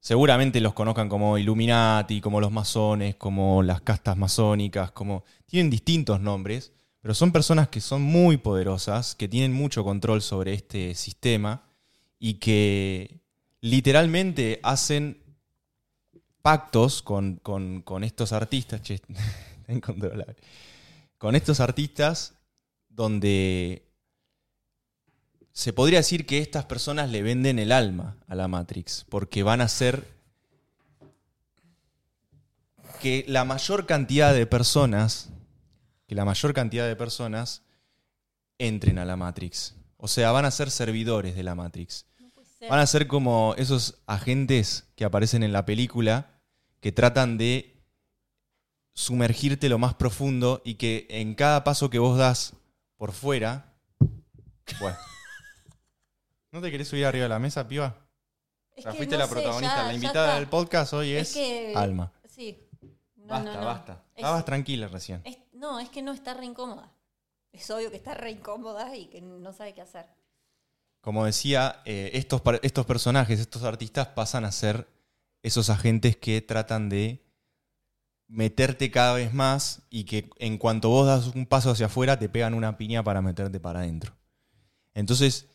[0.00, 5.22] Seguramente los conozcan como Illuminati, como los masones, como las castas masónicas, como...
[5.46, 10.52] Tienen distintos nombres, pero son personas que son muy poderosas, que tienen mucho control sobre
[10.52, 11.62] este sistema
[12.18, 13.20] y que
[13.60, 15.22] literalmente hacen
[16.42, 18.82] pactos con, con- con estos artistas.
[18.82, 19.00] Che.
[21.16, 22.34] Con estos artistas
[22.88, 23.89] donde
[25.52, 29.60] se podría decir que estas personas le venden el alma a la Matrix, porque van
[29.60, 30.06] a hacer
[33.00, 35.30] que la mayor cantidad de personas,
[36.06, 37.62] que la mayor cantidad de personas
[38.58, 39.74] entren a la Matrix.
[39.96, 42.06] O sea, van a ser servidores de la Matrix.
[42.68, 46.30] Van a ser como esos agentes que aparecen en la película
[46.80, 47.82] que tratan de
[48.92, 52.54] sumergirte lo más profundo y que en cada paso que vos das
[52.96, 53.74] por fuera.
[54.78, 55.09] Bueno.
[56.52, 57.96] ¿No te querés subir arriba de la mesa, piba?
[58.74, 59.76] Es Ya que fuiste no la sé, protagonista.
[59.76, 62.12] ya- la invitada del podcast hoy es, Es que- Alma.
[62.28, 62.58] Sí.
[63.16, 63.66] No, basta, no, no.
[63.66, 63.92] basta.
[64.12, 65.20] Es- Estabas tranquila recién.
[65.24, 66.92] es- no, es que no está re incómoda.
[67.52, 70.06] Es obvio que está re incómoda y que no sabe qué hacer.
[71.00, 74.88] Como decía, eh, estos, estos personajes, estos artistas pasan a ser
[75.42, 77.24] esos agentes que tratan de
[78.28, 82.28] meterte cada vez más y que en cuanto vos das un paso hacia afuera te
[82.28, 84.14] pegan una piña para meterte para adentro.
[84.94, 85.48] Entonces,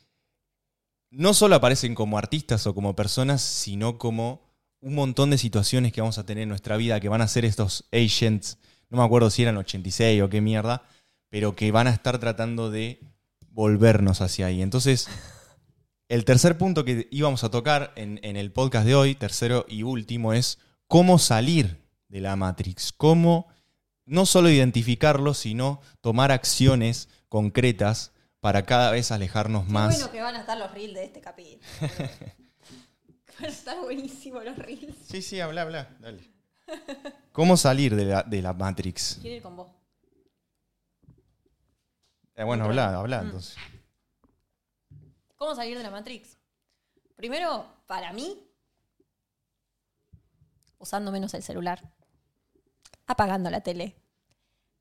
[1.15, 4.41] no solo aparecen como artistas o como personas, sino como
[4.81, 7.45] un montón de situaciones que vamos a tener en nuestra vida que van a ser
[7.45, 8.57] estos agents,
[8.89, 10.83] no me acuerdo si eran 86 o qué mierda,
[11.29, 12.99] pero que van a estar tratando de
[13.49, 14.61] volvernos hacia ahí.
[14.61, 15.07] Entonces,
[16.09, 19.83] el tercer punto que íbamos a tocar en, en el podcast de hoy, tercero y
[19.83, 22.91] último, es cómo salir de la Matrix.
[22.91, 23.47] Cómo
[24.05, 28.11] no solo identificarlo, sino tomar acciones concretas
[28.45, 29.95] para cada vez alejarnos Qué más.
[29.95, 31.63] bueno que van a estar los reels de este capítulo.
[31.81, 34.95] van a estar buenísimos los reels.
[35.03, 36.31] Sí, sí, habla, habla, dale.
[37.31, 39.17] ¿Cómo salir de la, de la Matrix?
[39.19, 39.69] Quiero ir con vos.
[42.35, 43.25] Eh, bueno, habla, habla Mm.
[43.25, 43.55] entonces.
[45.37, 46.37] ¿Cómo salir de la Matrix?
[47.15, 48.47] Primero, para mí,
[50.77, 51.91] usando menos el celular,
[53.07, 53.95] apagando la tele,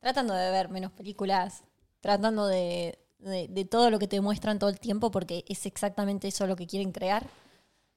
[0.00, 1.64] tratando de ver menos películas,
[2.02, 6.28] tratando de, de- de todo lo que te muestran todo el tiempo, porque es exactamente
[6.28, 7.28] eso lo que quieren crear.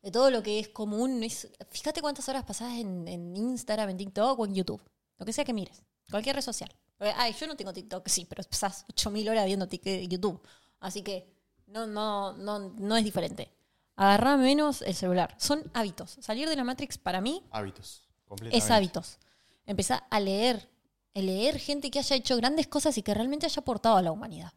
[0.01, 1.23] De todo lo que es común.
[1.23, 4.81] Es, fíjate cuántas horas pasás en, en Instagram, en TikTok o en YouTube.
[5.17, 5.81] Lo que sea que mires.
[6.09, 6.69] Cualquier red social.
[6.97, 10.39] Porque, ay, yo no tengo TikTok, sí, pero pasás 8000 horas viendo tic- YouTube.
[10.79, 11.27] Así que
[11.67, 13.51] no, no, no, no es diferente.
[13.95, 15.35] Agarrá menos el celular.
[15.39, 16.17] Son hábitos.
[16.21, 18.03] Salir de la Matrix para mí Hábitos.
[18.51, 19.17] es hábitos.
[19.65, 20.69] Empezar a leer.
[21.15, 24.11] A leer gente que haya hecho grandes cosas y que realmente haya aportado a la
[24.11, 24.53] humanidad.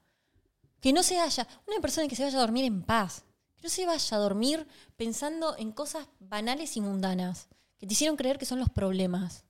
[0.81, 1.47] Que no se haya.
[1.67, 3.25] Una persona que se vaya a dormir en paz.
[3.57, 4.67] Que no se vaya a dormir
[4.97, 7.49] pensando en cosas banales y mundanas.
[7.79, 9.45] Que te hicieron creer que son los problemas.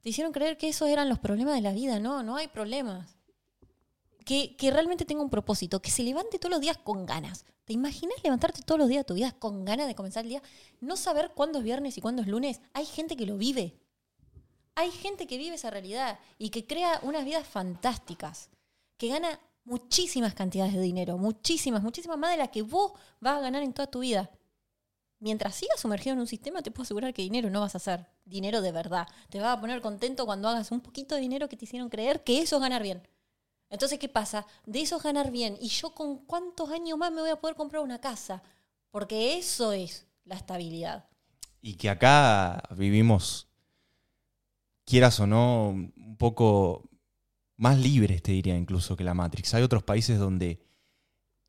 [0.00, 1.98] Te hicieron creer que esos eran los problemas de la vida.
[2.00, 3.16] No, no hay problemas.
[4.24, 5.80] Que, que realmente tenga un propósito.
[5.80, 7.44] Que se levante todos los días con ganas.
[7.64, 10.42] ¿Te imaginas levantarte todos los días de tu vida con ganas de comenzar el día?
[10.80, 12.60] No saber cuándo es viernes y cuándo es lunes.
[12.72, 13.78] Hay gente que lo vive.
[14.74, 18.48] Hay gente que vive esa realidad y que crea unas vidas fantásticas.
[18.96, 21.18] Que gana muchísimas cantidades de dinero.
[21.18, 24.30] Muchísimas, muchísimas más de las que vos vas a ganar en toda tu vida.
[25.20, 28.06] Mientras sigas sumergido en un sistema, te puedo asegurar que dinero no vas a hacer.
[28.24, 29.06] Dinero de verdad.
[29.30, 32.24] Te vas a poner contento cuando hagas un poquito de dinero que te hicieron creer
[32.24, 33.06] que eso es ganar bien.
[33.68, 34.46] Entonces, ¿qué pasa?
[34.64, 35.58] De eso es ganar bien.
[35.60, 38.42] ¿Y yo con cuántos años más me voy a poder comprar una casa?
[38.90, 41.06] Porque eso es la estabilidad.
[41.60, 43.48] Y que acá vivimos,
[44.84, 46.87] quieras o no, un poco
[47.58, 49.52] más libres, te diría incluso, que la Matrix.
[49.52, 50.60] Hay otros países donde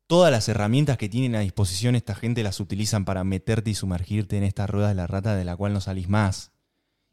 [0.06, 4.36] todas las herramientas que tienen a disposición esta gente las utilizan para meterte y sumergirte
[4.36, 6.50] en esta rueda de la rata de la cual no salís más.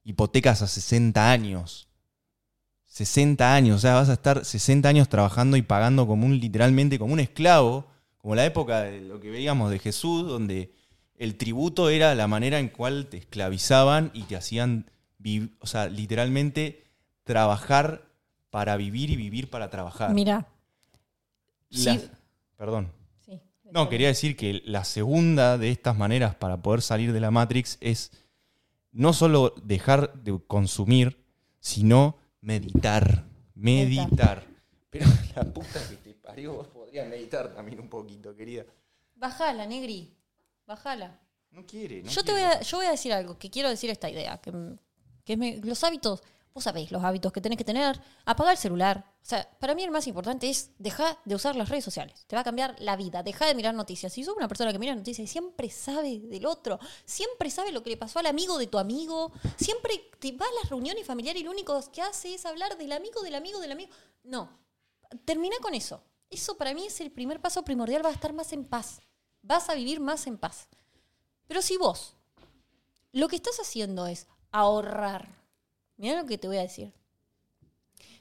[0.04, 1.88] Hipotecas a 60 años.
[2.88, 6.98] 60 años, o sea, vas a estar 60 años trabajando y pagando como un, literalmente
[6.98, 7.86] como un esclavo,
[8.18, 10.74] como la época de lo que veíamos de Jesús, donde
[11.18, 14.90] el tributo era la manera en cual te esclavizaban y te hacían,
[15.60, 16.86] o sea, literalmente
[17.24, 18.07] trabajar
[18.50, 20.14] para vivir y vivir para trabajar.
[20.14, 20.48] Mira.
[21.70, 22.10] La- sí.
[22.56, 22.92] Perdón.
[23.26, 23.40] Sí.
[23.72, 27.78] No, quería decir que la segunda de estas maneras para poder salir de la Matrix
[27.82, 28.12] es
[28.92, 31.24] no solo dejar de consumir,
[31.60, 33.26] sino meditar.
[33.54, 34.46] Meditar.
[34.90, 35.06] Pero
[35.36, 38.64] la puta que te parió, vos podrías meditar también un poquito, querida.
[39.16, 40.14] Bajala, Negri.
[40.66, 41.20] Bajala.
[41.52, 43.90] No quiere, no yo, te voy a, yo voy a decir algo, que quiero decir
[43.90, 44.52] esta idea, que,
[45.24, 46.22] que me- los hábitos,
[46.58, 49.06] vos sabéis los hábitos que tenés que tener, apagar el celular.
[49.22, 52.26] O sea, para mí el más importante es dejar de usar las redes sociales.
[52.26, 53.22] Te va a cambiar la vida.
[53.22, 54.12] Deja de mirar noticias.
[54.12, 57.84] Si sos una persona que mira noticias y siempre sabe del otro, siempre sabe lo
[57.84, 61.44] que le pasó al amigo de tu amigo, siempre te va a las reuniones familiares
[61.44, 63.92] y lo único que hace es hablar del amigo, del amigo, del amigo.
[64.24, 64.50] No.
[65.26, 66.02] Termina con eso.
[66.32, 68.02] Eso para mí es el primer paso primordial.
[68.02, 69.02] Vas a estar más en paz.
[69.44, 70.70] Vas a vivir más en paz.
[71.48, 72.16] Pero si vos
[73.12, 75.37] lo que estás haciendo es ahorrar,
[75.98, 76.94] mira lo que te voy a decir.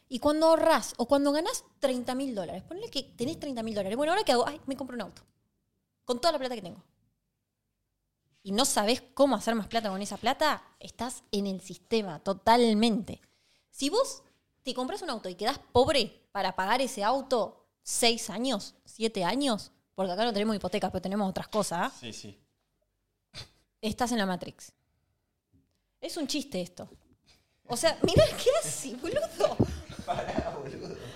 [0.08, 3.96] Y cuando ahorras o cuando ganás 30 mil dólares, ponle que tenés 30 mil dólares.
[3.96, 5.22] Bueno, ahora qué hago, ay, me compro un auto.
[6.04, 6.82] Con toda la plata que tengo.
[8.42, 13.20] Y no sabés cómo hacer más plata con esa plata, estás en el sistema totalmente.
[13.70, 14.22] Si vos
[14.62, 19.72] te compras un auto y quedás pobre para pagar ese auto seis años, siete años,
[19.96, 21.92] porque acá no tenemos hipotecas, pero tenemos otras cosas.
[21.98, 22.38] Sí, sí.
[23.80, 24.72] estás en la Matrix.
[26.00, 26.88] Es un chiste esto.
[27.68, 29.56] O sea, mirá qué hace, boludo.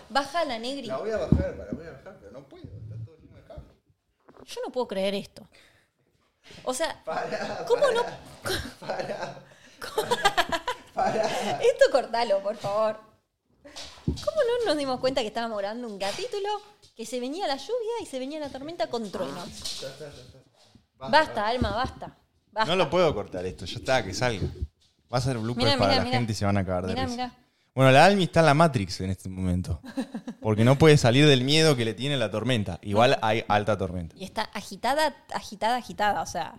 [0.08, 0.90] Bájala, negri.
[0.90, 3.64] voy a bajar, para voy a bajar, pero no puedo, está todo lleno de cable.
[4.44, 5.46] Yo no puedo creer esto.
[6.64, 7.02] O sea,
[7.68, 8.02] ¿cómo no?
[11.60, 12.98] Esto cortalo, por favor.
[14.04, 16.48] ¿Cómo no nos dimos cuenta que estábamos grabando un capítulo
[16.96, 19.84] que se venía la lluvia y se venía la tormenta con truenos?
[20.98, 22.18] Basta, Alma, basta.
[22.50, 22.70] basta.
[22.70, 24.48] No lo puedo cortar esto, ya está, que salga.
[25.12, 26.18] Va a ser blooper Mirá, para mirá, la mirá.
[26.18, 27.32] gente y se van a acabar de risa.
[27.74, 29.80] Bueno, la Almi está en la Matrix en este momento.
[30.40, 32.78] Porque no puede salir del miedo que le tiene la tormenta.
[32.82, 34.14] Igual hay alta tormenta.
[34.16, 36.22] Y está agitada, agitada, agitada.
[36.22, 36.54] O sea,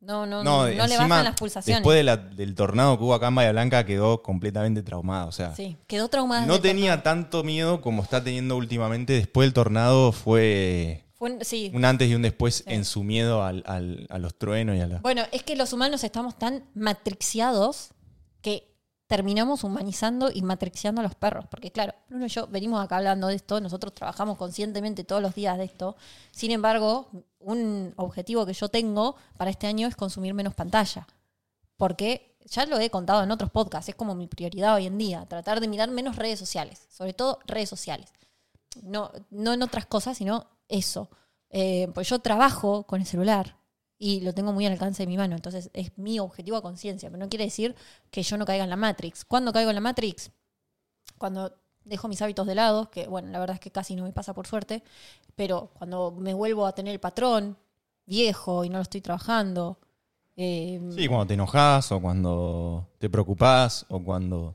[0.00, 1.78] no, no, No, no, le bajan las pulsaciones.
[1.80, 5.26] después de la- del tornado que hubo acá en Bahía Blanca, quedó completamente traumada.
[5.26, 6.46] O sea, Sí, quedó traumada.
[6.46, 9.12] no tenía tanto miedo como está teniendo últimamente.
[9.14, 11.04] Después del tornado fue.
[11.18, 11.70] Fue un- sí.
[11.74, 12.64] un antes y un después Sí.
[12.66, 14.98] en su miedo al- al- a los truenos y a la...
[14.98, 17.90] Bueno, es que los humanos estamos tan matrixiados
[18.40, 18.74] que
[19.08, 21.46] terminamos humanizando y matrixiando a los perros.
[21.50, 25.34] Porque claro, Bruno y yo venimos acá hablando de esto, nosotros trabajamos conscientemente todos los
[25.34, 25.96] días de esto.
[26.30, 31.06] Sin embargo, un objetivo que yo tengo para este año es consumir menos pantalla.
[31.76, 35.24] Porque ya lo he contado en otros podcasts, es como mi prioridad hoy en día,
[35.26, 38.12] tratar de mirar menos redes sociales, sobre todo redes sociales.
[38.82, 41.10] No, no en otras cosas, sino eso.
[41.50, 43.56] Eh, pues yo trabajo con el celular
[43.98, 47.08] y lo tengo muy al alcance de mi mano, entonces es mi objetivo a conciencia,
[47.10, 47.74] pero no quiere decir
[48.10, 49.24] que yo no caiga en la Matrix.
[49.24, 50.30] ¿Cuándo caigo en la Matrix?
[51.16, 51.52] Cuando
[51.84, 54.34] dejo mis hábitos de lado, que bueno, la verdad es que casi no me pasa
[54.34, 54.84] por suerte,
[55.34, 57.56] pero cuando me vuelvo a tener el patrón
[58.06, 59.78] viejo y no lo estoy trabajando.
[60.36, 64.54] eh, Sí, cuando te enojas o cuando te preocupás o cuando...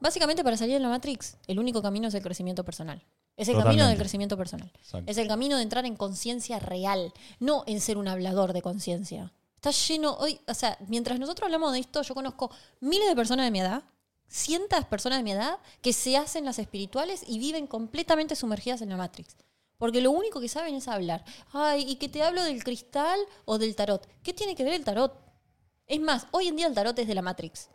[0.00, 3.04] Básicamente para salir de la Matrix, el único camino es el crecimiento personal.
[3.36, 4.70] Es el camino del crecimiento personal.
[4.76, 5.10] Exacto.
[5.10, 9.32] Es el camino de entrar en conciencia real, no en ser un hablador de conciencia.
[9.56, 13.46] Está lleno hoy, o sea, mientras nosotros hablamos de esto, yo conozco miles de personas
[13.46, 13.84] de mi edad,
[14.28, 18.88] cientos personas de mi edad, que se hacen las espirituales y viven completamente sumergidas en
[18.88, 19.36] la Matrix.
[19.78, 21.24] Porque lo único que saben es hablar.
[21.52, 24.06] Ay, y que te hablo del cristal o del tarot.
[24.22, 25.12] ¿Qué tiene que ver el tarot?
[25.86, 27.68] Es más, hoy en día el tarot es de la Matrix.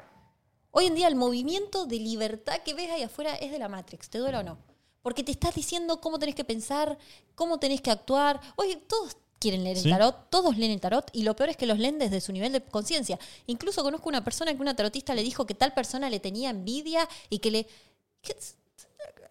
[0.71, 4.09] Hoy en día el movimiento de libertad que ves ahí afuera es de la Matrix,
[4.09, 4.57] te duele o no.
[5.01, 6.97] Porque te estás diciendo cómo tenés que pensar,
[7.35, 8.41] cómo tenés que actuar.
[8.55, 9.87] Oye, todos quieren leer Sí.
[9.89, 12.31] el tarot, todos leen el tarot y lo peor es que los leen desde su
[12.33, 13.19] nivel de conciencia.
[13.45, 17.07] Incluso conozco una persona que una tarotista le dijo que tal persona le tenía envidia
[17.29, 17.67] y que le...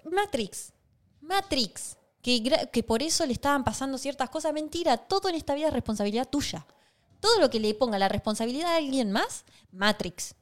[0.05, 0.73] Matrix.
[1.21, 1.97] Matrix.
[2.23, 4.53] Que, que por eso le estaban pasando ciertas cosas.
[4.53, 6.67] Mentira, todo en esta vida es responsabilidad tuya.
[7.21, 10.35] Todo lo que le ponga la responsabilidad a alguien más, Matrix.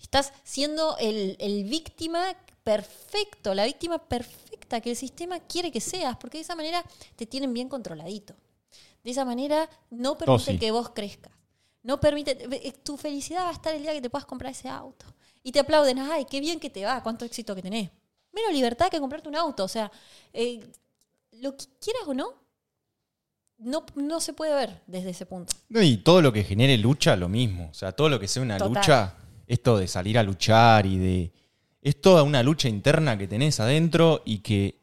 [0.00, 2.36] Estás siendo el, el víctima
[2.68, 6.84] perfecto, la víctima perfecta que el sistema quiere que seas, porque de esa manera
[7.16, 8.34] te tienen bien controladito.
[9.02, 10.58] De esa manera no permite sí.
[10.58, 11.32] que vos crezcas.
[11.82, 12.36] No permite.
[12.50, 15.06] eh, Tu felicidad va a estar el día que te puedas comprar ese auto.
[15.42, 17.90] Y te aplauden, ay, qué bien que te va, cuánto éxito que tenés.
[18.32, 19.64] Menos libertad que comprarte un auto.
[19.64, 19.90] O sea,
[20.34, 20.60] eh,
[21.40, 22.34] lo que quieras o no,
[23.56, 25.54] no, no se puede ver desde ese punto.
[25.70, 27.70] Y todo lo que genere lucha, lo mismo.
[27.70, 28.74] O sea, todo lo que sea una Total.
[28.74, 29.14] lucha,
[29.46, 31.32] esto de salir a luchar y de...
[31.88, 34.78] Es toda una lucha interna que tenés adentro y que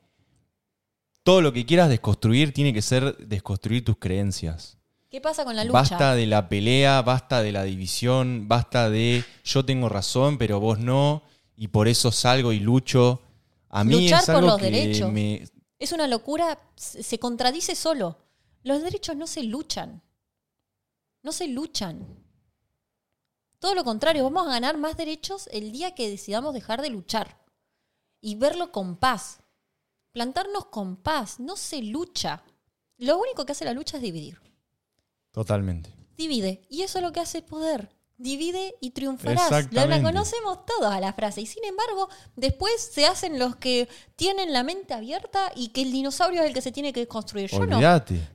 [1.21, 4.79] todo lo que quieras desconstruir tiene que ser desconstruir tus creencias.
[5.11, 5.73] ¿Qué pasa con la lucha?
[5.77, 10.79] Basta de la pelea, basta de la división, basta de yo tengo razón, pero vos
[10.79, 11.21] no,
[11.55, 13.21] y por eso salgo y lucho.
[13.69, 15.11] A mí Luchar es por algo los que derechos.
[15.11, 15.47] me...
[15.77, 18.17] Es una locura, se se contradice solo.
[18.63, 20.01] Los derechos no se luchan.
[21.21, 22.24] No se luchan.
[23.59, 27.43] Todo lo contrario, vamos a ganar más derechos el día que decidamos dejar de luchar.
[28.21, 29.39] Y verlo con paz.
[30.11, 31.39] Plantarnos con paz.
[31.39, 32.43] No se lucha.
[32.97, 34.39] Lo único que hace la lucha es dividir.
[35.31, 35.93] Totalmente.
[36.17, 36.65] Divide.
[36.69, 37.94] Y eso es lo que hace el poder.
[38.17, 39.51] Divide y triunfarás.
[39.71, 41.41] La, la conocemos todos a la frase.
[41.41, 45.91] Y sin embargo, después se hacen los que tienen la mente abierta y que el
[45.91, 47.49] dinosaurio es el que se tiene que construir.
[47.49, 47.79] Yo no.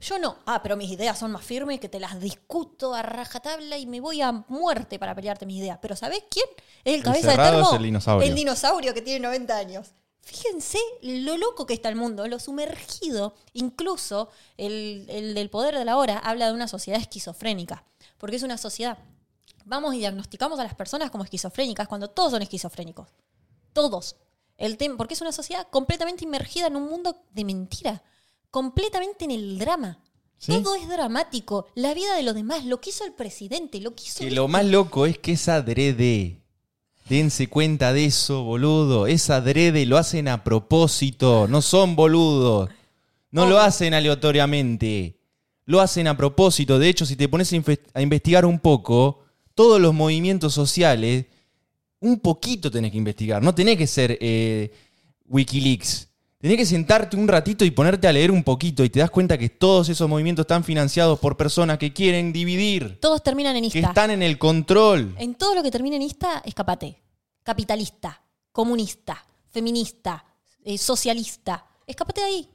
[0.00, 0.36] Yo no.
[0.44, 4.00] Ah, pero mis ideas son más firmes que te las discuto a rajatabla y me
[4.00, 5.78] voy a muerte para pelearte mis ideas.
[5.80, 6.46] Pero ¿sabés quién?
[6.84, 7.70] Es el El cabeza de termo.
[7.70, 8.28] es el dinosaurio.
[8.28, 9.92] El dinosaurio que tiene 90 años.
[10.20, 13.34] Fíjense lo loco que está el mundo, lo sumergido.
[13.54, 17.84] Incluso el, el del poder de la hora habla de una sociedad esquizofrénica.
[18.18, 18.98] Porque es una sociedad.
[19.70, 23.06] Vamos y diagnosticamos a las personas como esquizofrénicas cuando todos son esquizofrénicos.
[23.72, 24.16] Todos.
[24.58, 28.02] El tem- porque es una sociedad completamente inmergida en un mundo de mentira.
[28.50, 30.00] Completamente en el drama.
[30.38, 30.50] ¿Sí?
[30.60, 31.68] Todo es dramático.
[31.76, 34.18] La vida de los demás, lo que hizo el presidente, lo que hizo.
[34.18, 36.42] Que lo más loco es que es adrede.
[37.08, 39.06] Dense cuenta de eso, boludo.
[39.06, 41.46] Es adrede, lo hacen a propósito.
[41.48, 42.70] No son boludos.
[43.30, 43.60] No lo Obvio.
[43.60, 45.20] hacen aleatoriamente.
[45.64, 46.80] Lo hacen a propósito.
[46.80, 47.52] De hecho, si te pones
[47.94, 49.20] a investigar un poco,
[49.60, 51.26] todos los movimientos sociales,
[52.00, 53.42] un poquito tenés que investigar.
[53.42, 54.72] No tenés que ser eh,
[55.26, 56.08] Wikileaks.
[56.38, 59.36] Tenés que sentarte un ratito y ponerte a leer un poquito y te das cuenta
[59.36, 63.80] que todos esos movimientos están financiados por personas que quieren dividir, Todos terminan en que
[63.80, 63.88] ista.
[63.90, 65.14] están en el control.
[65.18, 66.98] En todo lo que termina en ista, escapate.
[67.42, 68.18] Capitalista,
[68.52, 70.24] comunista, feminista,
[70.64, 71.66] eh, socialista.
[71.86, 72.48] Escapate de ahí.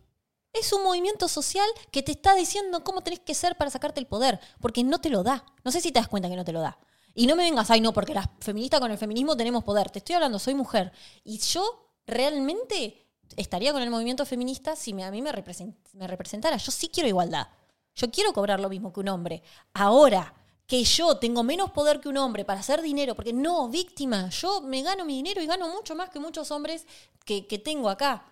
[0.51, 4.07] Es un movimiento social que te está diciendo cómo tenés que ser para sacarte el
[4.07, 5.45] poder, porque no te lo da.
[5.63, 6.79] No sé si te das cuenta que no te lo da.
[7.15, 9.89] Y no me vengas, ay no, porque las feministas con el feminismo tenemos poder.
[9.89, 10.91] Te estoy hablando, soy mujer.
[11.23, 11.63] Y yo
[12.05, 13.07] realmente
[13.37, 16.57] estaría con el movimiento feminista si a mí me, represen- me representara.
[16.57, 17.47] Yo sí quiero igualdad.
[17.95, 19.41] Yo quiero cobrar lo mismo que un hombre.
[19.73, 20.33] Ahora
[20.67, 24.61] que yo tengo menos poder que un hombre para hacer dinero, porque no, víctima, yo
[24.61, 26.85] me gano mi dinero y gano mucho más que muchos hombres
[27.23, 28.25] que, tengo acá.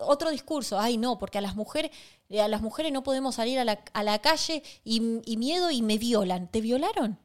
[0.00, 1.90] Otro discurso, ay no, porque a las mujeres,
[2.30, 5.00] a las mujeres no podemos salir a la, calle y
[5.36, 6.48] miedo y me violan.
[6.50, 7.18] ¿Te violaron?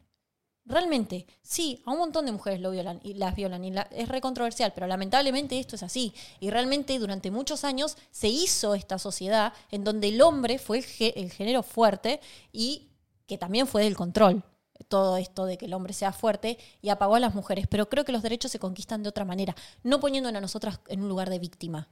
[0.72, 3.64] Realmente, sí, a un montón de mujeres lo violan y las violan.
[3.66, 6.14] Y la- es recontroversial, pero lamentablemente esto es así.
[6.40, 10.86] Y realmente durante muchos años se hizo esta sociedad en donde el hombre fue el,
[11.16, 12.22] el género fuerte
[12.54, 12.88] y
[13.28, 14.44] que también fue del control.
[14.88, 17.68] Todo esto de que el hombre sea fuerte y apagó a las mujeres.
[17.68, 21.02] Pero creo que los derechos se conquistan de otra manera, no poniéndonos a nosotras en
[21.04, 21.90] un lugar de víctima.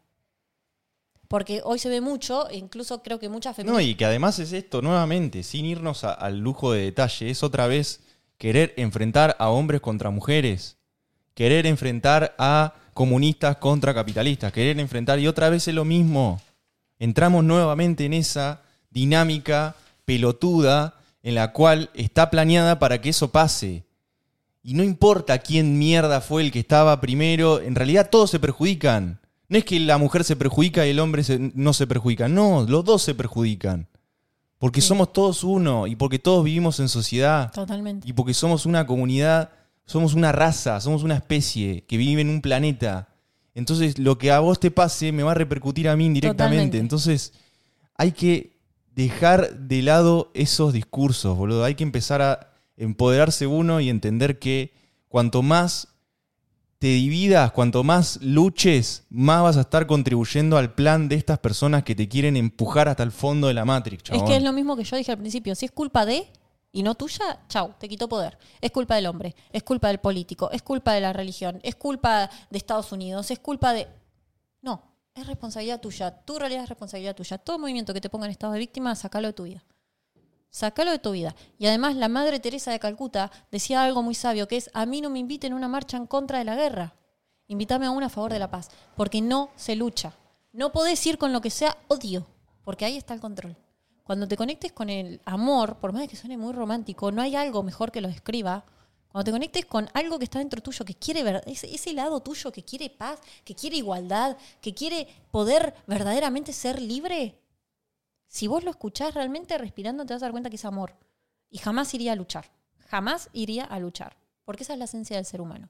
[1.27, 3.85] Porque hoy se ve mucho, e incluso creo que muchas No, feministas.
[3.85, 7.67] y que además es esto, nuevamente, sin irnos a- al lujo de detalle, es otra
[7.67, 7.99] vez
[8.39, 10.77] querer enfrentar a hombres contra mujeres,
[11.35, 16.41] querer enfrentar a comunistas contra capitalistas, querer enfrentar, y otra vez es lo mismo.
[16.97, 19.75] Entramos nuevamente en esa dinámica
[20.05, 23.83] pelotuda en la cual está planeada para que eso pase.
[24.63, 29.19] Y no importa quién mierda fue el que estaba primero, en realidad todos se perjudican.
[29.49, 31.23] No es que la mujer se perjudica y el hombre
[31.55, 33.87] no se perjudica, no, los dos se perjudican.
[34.59, 34.87] Porque Sí.
[34.89, 38.07] somos todos uno y porque todos vivimos en sociedad Totalmente.
[38.07, 39.49] y porque somos una comunidad,
[39.85, 43.07] somos una raza, somos una especie que vive en un planeta.
[43.55, 46.43] Entonces, lo que a vos te pase me va a repercutir a mí indirectamente.
[46.57, 46.77] Totalmente.
[46.77, 47.33] Entonces,
[47.95, 48.59] hay que
[48.93, 51.63] dejar de lado esos discursos, boludo.
[51.63, 54.73] Hay que empezar a empoderarse uno y entender que
[55.07, 55.87] cuanto más
[56.79, 61.83] te dividas, cuanto más luches, más vas a estar contribuyendo al plan de estas personas
[61.83, 64.25] que te quieren empujar hasta el fondo de la Matrix, Es chabón.
[64.25, 65.53] que es lo mismo que yo dije al principio.
[65.55, 66.25] Si es culpa de
[66.71, 68.37] y no tuya, chau, te quitó poder.
[68.61, 72.29] Es culpa del hombre, es culpa del político, es culpa de la religión, es culpa
[72.49, 73.87] de Estados Unidos, es culpa de.
[74.61, 74.81] No,
[75.15, 76.11] es responsabilidad tuya.
[76.11, 77.37] Tu realidad es responsabilidad tuya.
[77.39, 79.65] Todo movimiento que te ponga en estado de víctima, sacalo de tu vida.
[80.49, 81.35] Sacalo de tu vida.
[81.57, 85.01] Y además, la madre Teresa de Calcuta decía algo muy sabio, que es: A mí
[85.01, 86.95] no me inviten a una marcha en contra de la guerra.
[87.47, 88.69] Invítame a una a favor de la paz.
[88.95, 90.13] Porque no se lucha.
[90.51, 92.25] No podés ir con lo que sea odio.
[92.63, 93.55] Porque ahí está el control.
[94.03, 97.61] Cuando te conectes con el amor, por más que suene muy romántico, no hay algo
[97.61, 98.65] mejor que lo describa.
[99.11, 102.19] Cuando te conectes con algo que está dentro tuyo, que quiere ver, ese, ese lado
[102.19, 107.39] tuyo que quiere paz, que quiere igualdad, que quiere poder verdaderamente ser libre,
[108.29, 110.95] si vos lo escuchás realmente respirando, te vas a dar cuenta que es amor.
[111.49, 112.45] Y jamás iría a luchar.
[112.87, 114.17] Jamás iría a luchar.
[114.45, 115.69] Porque esa es la esencia del ser humano.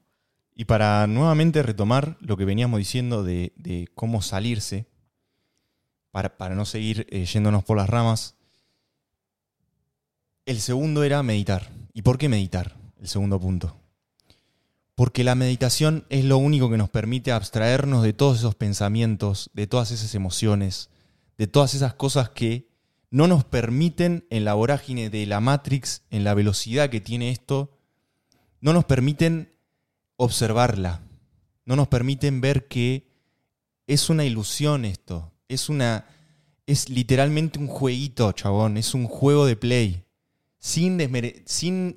[0.54, 4.86] Y para nuevamente retomar lo que veníamos diciendo de, de cómo salirse,
[6.10, 8.34] para, para no seguir eh, yéndonos por las ramas,
[10.44, 11.70] el segundo era meditar.
[11.94, 12.76] ¿Y por qué meditar?
[13.00, 13.74] El segundo punto.
[14.94, 19.66] Porque la meditación es lo único que nos permite abstraernos de todos esos pensamientos, de
[19.66, 20.90] todas esas emociones,
[21.40, 22.68] de todas esas cosas que
[23.10, 27.78] no nos permiten en la vorágine de la Matrix, en la velocidad que tiene esto,
[28.60, 29.50] no nos permiten
[30.16, 31.00] observarla.
[31.64, 33.08] No nos permiten ver que
[33.86, 35.32] es una ilusión esto.
[35.48, 36.04] Es una.
[36.66, 38.76] Es literalmente un jueguito, chabón.
[38.76, 40.04] Es un juego de play.
[40.58, 41.00] Sin,
[41.46, 41.96] sin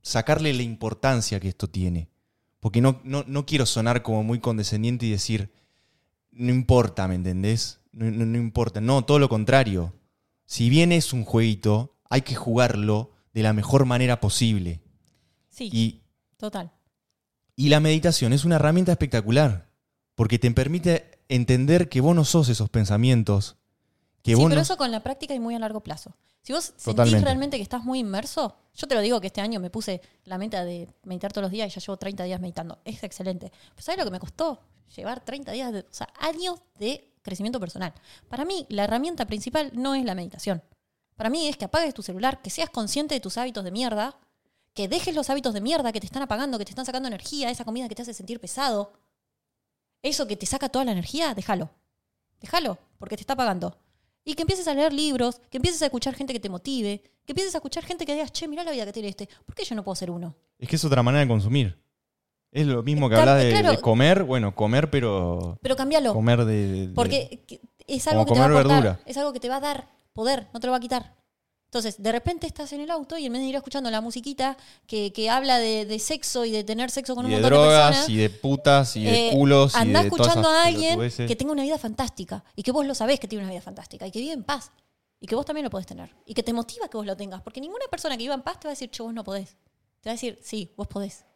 [0.00, 2.08] sacarle la importancia que esto tiene.
[2.58, 5.52] Porque no, no, no quiero sonar como muy condescendiente y decir.
[6.30, 7.77] No importa, ¿me entendés?
[7.92, 8.80] No, no- no importa.
[8.80, 9.94] No, todo lo contrario.
[10.44, 14.80] Si bien es un jueguito, hay que jugarlo de la mejor manera posible.
[15.50, 16.02] Sí, Y
[16.36, 16.70] total.
[17.56, 19.68] y la meditación es una herramienta espectacular,
[20.14, 23.56] porque te permite entender que vos no sos esos pensamientos,
[24.22, 24.62] que sí, vos pero no...
[24.62, 26.14] eso con la práctica y muy a largo plazo.
[26.42, 29.60] Si vos sentís realmente que estás muy inmerso, yo te lo digo que este año
[29.60, 32.78] me puse la meta de meditar todos los días y ya llevo 30 días meditando.
[32.84, 33.50] Es excelente.
[33.74, 34.60] Pero ¿sabes lo que me costó?
[34.96, 37.92] Llevar 30 días, de, o sea, años de crecimiento personal.
[38.28, 40.62] Para mí, la herramienta principal no es la meditación.
[41.16, 44.18] Para mí es que apagues tu celular, que seas consciente de tus hábitos de mierda,
[44.74, 47.50] que dejes los hábitos de mierda que te están apagando, que te están sacando energía,
[47.50, 48.92] esa comida que te hace sentir pesado.
[50.02, 51.70] Eso que te saca toda la energía, déjalo.
[52.40, 53.76] Déjalo, porque te está apagando.
[54.24, 57.32] Y que empieces a leer libros, que empieces a escuchar gente que te motive, que
[57.32, 59.28] empieces a escuchar gente que digas, che, mirá la vida que tiene este.
[59.44, 60.36] ¿Por qué yo no puedo ser uno?
[60.58, 61.82] Es que es otra manera de consumir.
[62.50, 63.70] Es lo mismo que hablar de, claro.
[63.72, 66.12] de comer, bueno, comer, pero Pero cambialo.
[66.14, 69.00] comer de, de- Porque que- es algo que te va a aportar, verdura.
[69.06, 71.16] es algo que te va a dar poder, no te lo va a quitar.
[71.66, 74.56] Entonces, de repente estás en el auto y en vez de ir escuchando la musiquita
[74.86, 77.58] que, que habla de, de sexo y de tener sexo con y un de montón
[77.60, 80.50] de drogas personas, y de putas y de eh, culos y andá de todas escuchando
[80.50, 83.44] esas a alguien que tenga una vida fantástica y que vos lo sabés que tiene
[83.44, 84.72] una vida fantástica y que vive en paz
[85.20, 87.42] y que vos también lo podés tener y que te motiva que vos lo tengas.
[87.42, 89.50] Porque ninguna persona que viva en paz te va a decir, che, vos no podés.
[90.00, 91.26] Te va a decir, sí, vos podés.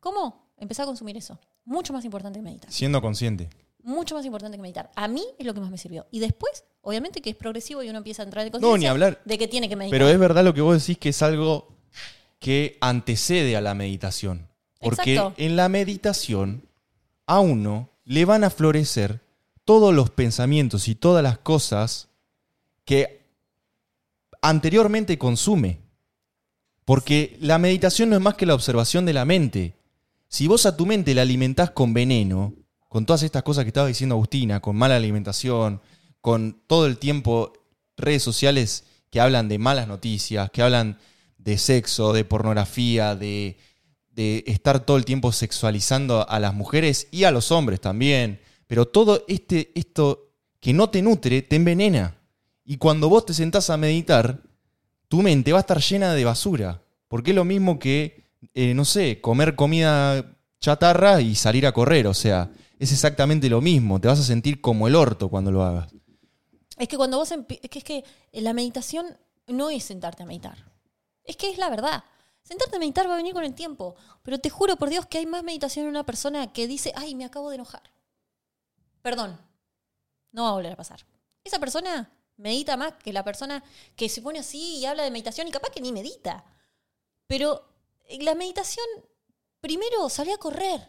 [0.00, 0.50] ¿Cómo?
[0.56, 1.38] Empezar a consumir eso.
[1.64, 2.70] Mucho más importante que meditar.
[2.72, 3.48] Siendo consciente.
[3.82, 4.90] Mucho más importante que meditar.
[4.96, 6.06] A mí es lo que más me sirvió.
[6.10, 8.86] Y después, obviamente que es progresivo y uno empieza a entrar en No, conciencia ni
[8.90, 9.20] hablar.
[9.24, 9.98] de que tiene que meditar.
[9.98, 11.68] Pero es verdad lo que vos decís que es algo
[12.38, 14.48] que antecede a la meditación.
[14.80, 15.34] Porque Exacto.
[15.42, 16.62] en la meditación
[17.26, 19.20] a uno le van a florecer
[19.64, 22.08] todos los pensamientos y todas las cosas
[22.84, 23.22] que
[24.40, 25.80] anteriormente consume.
[26.84, 29.74] Porque la meditación no es más que la observación de la mente.
[30.28, 32.54] Si vos a tu mente la alimentás con veneno,
[32.88, 35.80] con todas estas cosas que estaba diciendo Agustina, con mala alimentación,
[36.20, 37.52] con todo el tiempo
[37.96, 40.98] redes sociales que hablan de malas noticias, que hablan
[41.38, 43.56] de sexo, de pornografía, de,
[44.10, 48.40] de estar todo el tiempo sexualizando a las mujeres y a los hombres también.
[48.66, 52.18] Pero todo este, esto que no te nutre, te envenena.
[52.64, 54.42] Y cuando vos te sentás a meditar,
[55.08, 56.82] tu mente va a estar llena de basura.
[57.08, 62.06] Porque es lo mismo que, eh, no sé, comer comida chatarra y salir a correr.
[62.06, 64.00] O sea, es exactamente lo mismo.
[64.00, 65.92] Te vas a sentir como el orto cuando lo hagas.
[66.76, 69.16] Es que cuando vos es que es que la meditación
[69.46, 70.56] no es sentarte a meditar.
[71.24, 72.04] Es que es la verdad.
[72.42, 73.96] Sentarte a meditar va a venir con el tiempo.
[74.22, 77.14] Pero te juro por Dios que hay más meditación en una persona que dice, ay,
[77.14, 77.82] me acabo de enojar.
[79.02, 79.38] Perdón.
[80.32, 81.04] No va a volver a pasar.
[81.44, 83.62] Esa persona medita más que la persona
[83.96, 86.44] que se pone así y habla de meditación y capaz que ni medita.
[87.26, 87.77] Pero eh,
[88.20, 88.86] la meditación,
[89.60, 90.80] primero salí a correr.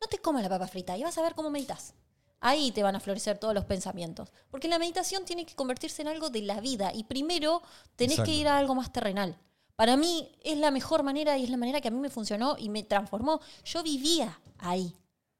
[0.00, 1.94] No te comas la papa frita y vas a ver cómo meditas.
[2.40, 4.30] Ahí te van a florecer todos los pensamientos.
[4.50, 7.62] Porque la meditación tiene que convertirse en algo de la vida y primero
[7.96, 8.30] tenés Exacto.
[8.30, 9.38] que ir a algo más terrenal.
[9.74, 12.56] Para mí es la mejor manera y es la manera que a mí me funcionó
[12.58, 13.40] y me transformó.
[13.64, 14.94] Yo vivía ahí.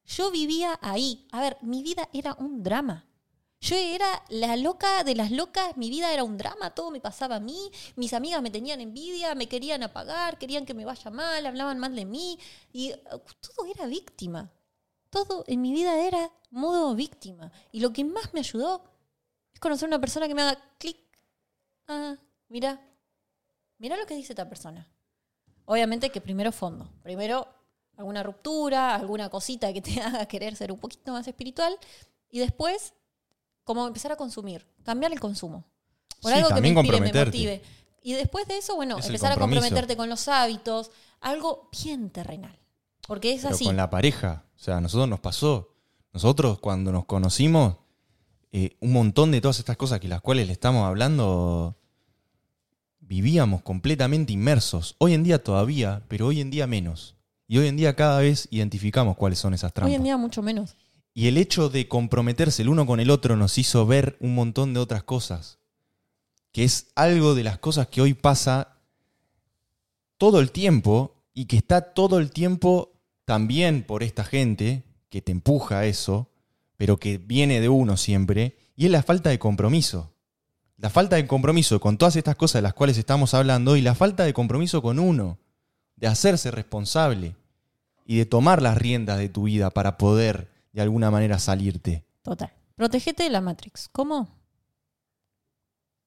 [0.05, 1.27] Yo vivía ahí.
[1.31, 3.06] A ver, mi vida era un drama.
[3.59, 7.37] Yo era la loca de las locas, mi vida era un drama, todo me pasaba
[7.37, 11.45] a mí, mis amigas me tenían envidia, me querían apagar, querían que me vaya mal,
[11.45, 12.37] hablaban mal de mí
[12.71, 13.01] y eh,
[13.41, 14.51] todo era víctima.
[15.09, 17.51] Todo en mi vida era modo víctima.
[17.71, 18.83] Y lo que más me ayudó
[19.53, 20.97] es conocer una persona que me haga clic.
[21.87, 22.15] Ah,
[22.49, 22.79] mira,
[23.79, 24.87] mira lo que dice esta persona.
[25.65, 27.47] Obviamente que primero fondo, primero
[27.95, 31.77] alguna ruptura, alguna cosita que te haga querer ser un poquito más espiritual
[32.29, 32.93] y después
[33.67, 35.65] como empezar a consumir, cambiar el consumo.
[36.21, 37.61] Por Sí, algo que me inspire, me motive.
[38.01, 40.89] Y después de eso, bueno, Es empezar a comprometerte con los hábitos,
[41.19, 42.57] algo bien terrenal.
[43.05, 43.65] Porque es Pero así.
[43.65, 44.45] con la pareja.
[44.55, 45.75] O sea, a nosotros nos pasó.
[46.13, 47.75] Nosotros cuando nos conocimos,
[48.53, 51.75] eh, un montón de todas estas cosas que las cuales le estamos hablando,
[53.01, 54.95] vivíamos completamente inmersos.
[54.97, 57.17] Hoy en día todavía, pero hoy en día menos.
[57.49, 59.89] Y hoy en día cada vez identificamos cuáles son esas trampas.
[59.89, 60.77] Hoy en día mucho menos.
[61.17, 64.75] Y el hecho de comprometerse el uno con el otro nos hizo ver un montón
[64.75, 65.57] de otras cosas.
[66.51, 68.77] Que es algo de las cosas que hoy pasa
[70.19, 72.93] todo el tiempo y que está todo el tiempo
[73.25, 76.29] también por esta gente que te empuja a eso,
[76.75, 80.13] pero que viene de uno siempre, y es la falta de compromiso.
[80.77, 83.95] La falta de compromiso con todas estas cosas de las cuales estamos hablando y la
[83.95, 85.39] falta de compromiso con uno,
[85.95, 87.35] de hacerse responsable
[88.05, 92.05] y de tomar las riendas de tu vida para poder de alguna manera salirte.
[92.21, 92.53] Total.
[92.75, 93.89] Protegete de la Matrix.
[93.89, 94.27] ¿Cómo?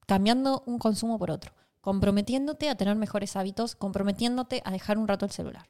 [0.06, 1.52] Cambiando un consumo por otro.
[1.80, 5.68] Comprometiéndote a tener mejores hábitos, comprometiéndote a dejar un rato el celular.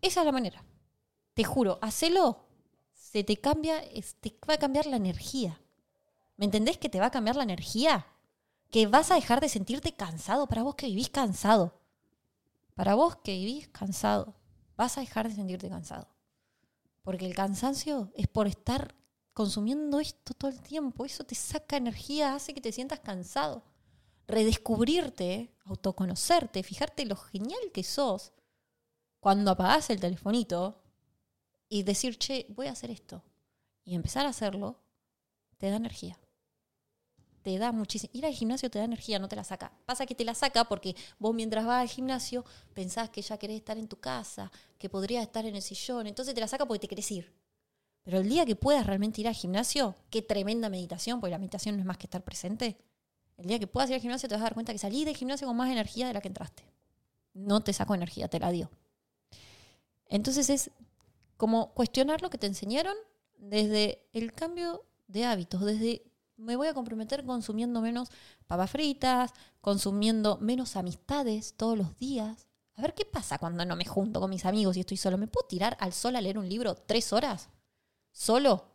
[0.00, 0.64] Esa es la manera.
[1.34, 2.46] Te juro, hacelo.
[2.94, 3.82] Se te cambia,
[4.20, 5.60] te va a cambiar la energía.
[6.38, 8.06] ¿Me entendés que te va a cambiar la energía?
[8.70, 11.78] Que vas a dejar de sentirte cansado para vos que vivís cansado.
[12.74, 14.34] Para vos que vivís cansado,
[14.78, 16.08] vas a dejar de sentirte cansado.
[17.08, 18.94] Porque el cansancio es por estar
[19.32, 21.06] consumiendo esto todo el tiempo.
[21.06, 23.62] Eso te saca energía, hace que te sientas cansado.
[24.26, 28.34] Redescubrirte, autoconocerte, fijarte lo genial que sos
[29.20, 30.82] cuando apagás el telefonito
[31.70, 33.24] y decir, che, voy a hacer esto.
[33.84, 34.78] Y empezar a hacerlo,
[35.56, 36.18] te da energía.
[37.42, 38.10] Te da muchísimo.
[38.12, 39.72] Ir al gimnasio te da energía, no te la saca.
[39.86, 43.56] Pasa que te la saca porque vos mientras vas al gimnasio pensás que ya querés
[43.56, 46.06] estar en tu casa, que podrías estar en el sillón.
[46.06, 47.32] Entonces te la saca porque te querés ir.
[48.02, 51.76] Pero el día que puedas realmente ir al gimnasio, qué tremenda meditación, porque la meditación
[51.76, 52.78] no es más que estar presente.
[53.36, 55.16] El día que puedas ir al gimnasio te vas a dar cuenta que salís del
[55.16, 56.64] gimnasio con más energía de la que entraste.
[57.34, 58.70] No te sacó energía, te la dio.
[60.06, 60.70] Entonces es
[61.36, 62.96] como cuestionar lo que te enseñaron
[63.36, 66.07] desde el cambio de hábitos, desde
[66.38, 68.10] me voy a comprometer consumiendo menos
[68.46, 72.46] papas fritas, consumiendo menos amistades todos los días.
[72.76, 75.18] A ver qué pasa cuando no me junto con mis amigos y estoy solo.
[75.18, 77.48] ¿Me puedo tirar al sol a leer un libro tres horas?
[78.12, 78.66] ¿Solo?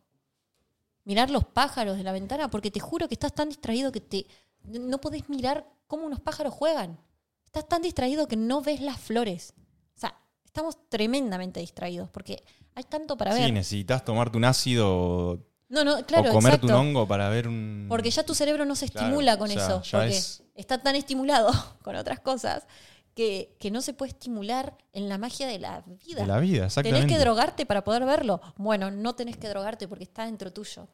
[1.06, 4.28] Mirar los pájaros de la ventana, porque te juro que estás tan distraído que te
[4.64, 7.00] no podés mirar cómo unos pájaros juegan.
[7.46, 9.54] Estás tan distraído que no ves las flores.
[9.96, 12.44] O sea, estamos tremendamente distraídos porque
[12.76, 13.46] hay tanto para ver.
[13.46, 16.80] Sí, necesitas tomarte un ácido No, no, claro, o comerte exacto.
[16.80, 17.88] un hongo para ver un...
[17.90, 19.82] Porque ya tu cerebro no se Claro, estimula con o sea, eso.
[19.92, 21.50] Porque es- está tan estimulado
[21.84, 22.68] con otras cosas
[23.16, 26.22] que, que no se puede estimular en la magia de la vida.
[26.22, 27.02] de la vida, exactamente.
[27.08, 28.40] Tenés que drogarte para poder verlo.
[28.56, 30.88] Bueno, no tenés que drogarte porque está dentro tuyo.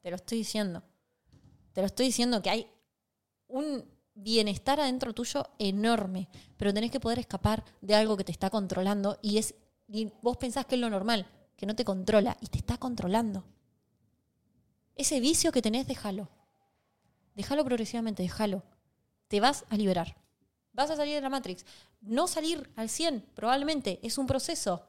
[0.00, 0.82] Te lo estoy diciendo.
[1.74, 2.66] Te lo estoy diciendo que hay
[3.48, 8.48] un bienestar adentro tuyo enorme, pero tenés que poder escapar de algo que te está
[8.48, 9.54] controlando y es
[9.88, 13.44] y vos pensás que es lo normal, que no te controla y te está controlando.
[15.02, 16.28] Ese vicio que tenés, déjalo.
[17.34, 18.62] Déjalo progresivamente, déjalo.
[19.26, 20.14] Te vas a liberar.
[20.72, 21.66] Vas a salir de la Matrix.
[22.02, 24.86] No salir al 100, probablemente, es un proceso.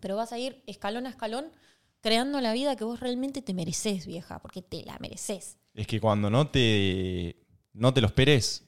[0.00, 1.52] Pero vas a ir escalón a escalón
[2.00, 5.58] creando la vida que vos realmente te mereces, vieja, porque te la mereces.
[5.74, 7.36] Es que cuando no te,
[7.74, 8.64] no te lo esperes,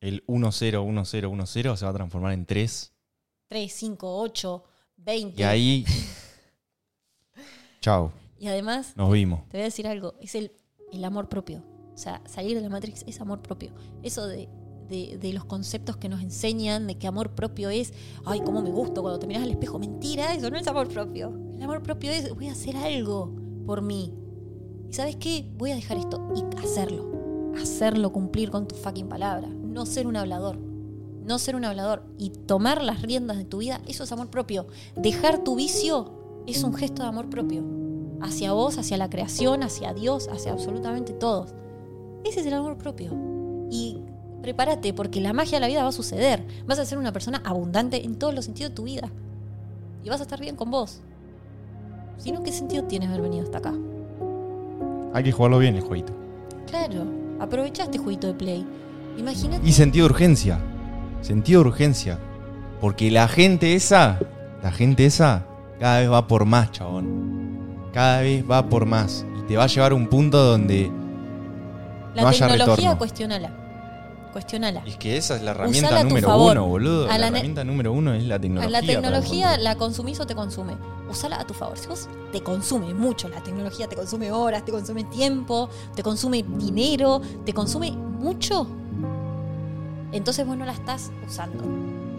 [0.00, 2.92] el 1-0, 1-0, 1-0 se va a transformar en 3.
[3.48, 4.64] 3, 5, 8,
[4.98, 5.40] 20.
[5.40, 5.86] Y ahí...
[7.80, 9.42] Chao, Y además, nos vimos.
[9.48, 10.50] te voy a decir algo, es el,
[10.92, 11.62] el amor propio.
[11.94, 13.70] O sea, salir de la Matrix es amor propio.
[14.02, 14.48] Eso de,
[14.88, 17.92] de- de los conceptos que nos enseñan, de que amor propio es,
[18.24, 19.78] ay, cómo me gusto cuando te miras al espejo.
[19.78, 21.38] Mentira, eso no es amor propio.
[21.54, 23.30] El amor propio es, voy a hacer algo
[23.66, 24.14] por mí.
[24.88, 25.48] ¿Y sabes qué?
[25.58, 27.52] Voy a dejar esto y hacerlo.
[27.60, 29.48] Hacerlo, cumplir con tu fucking palabra.
[29.48, 30.56] No ser un hablador.
[30.58, 32.06] No ser un hablador.
[32.18, 34.66] Y tomar las riendas de tu vida, eso es amor propio.
[34.96, 37.62] Dejar tu vicio es un gesto de amor propio.
[38.22, 41.54] Hacia vos, hacia la creación, hacia Dios, hacia absolutamente todos.
[42.24, 43.12] Ese es el amor propio.
[43.70, 43.98] Y
[44.42, 46.44] prepárate, porque la magia de la vida va a suceder.
[46.66, 49.10] Vas a ser una persona abundante en todos los sentidos de tu vida.
[50.04, 51.00] Y vas a estar bien con vos.
[52.18, 53.74] Si no, ¿qué sentido tiene haber venido hasta acá?
[55.14, 56.12] Hay que jugarlo bien el jueguito.
[56.66, 57.06] Claro,
[57.40, 58.66] aprovecha este jueguito de play.
[59.16, 59.66] Imagínate.
[59.66, 60.60] Y sentido de urgencia.
[61.22, 62.18] Sentido de urgencia.
[62.80, 64.18] Porque la gente esa,
[64.62, 65.46] la gente esa,
[65.78, 67.39] cada vez va por más, chabón.
[67.92, 69.24] Cada vez va por más.
[69.38, 70.90] Y te va a llevar a un punto donde.
[72.14, 73.50] La no haya tecnología, cuestionala.
[74.32, 74.82] Cuestionala.
[74.86, 77.06] Es que esa es la herramienta Usala número uno, boludo.
[77.06, 78.80] La, herramienta número uno es la A tecnología.
[78.80, 80.76] la tecnología la consumís o te consume.
[81.10, 81.76] Usala a tu favor.
[81.76, 86.44] Si vos te consume mucho la tecnología, te consume horas, te consume tiempo, te consume
[86.44, 88.68] dinero, te consume mucho,
[90.12, 91.64] entonces vos no la estás usando.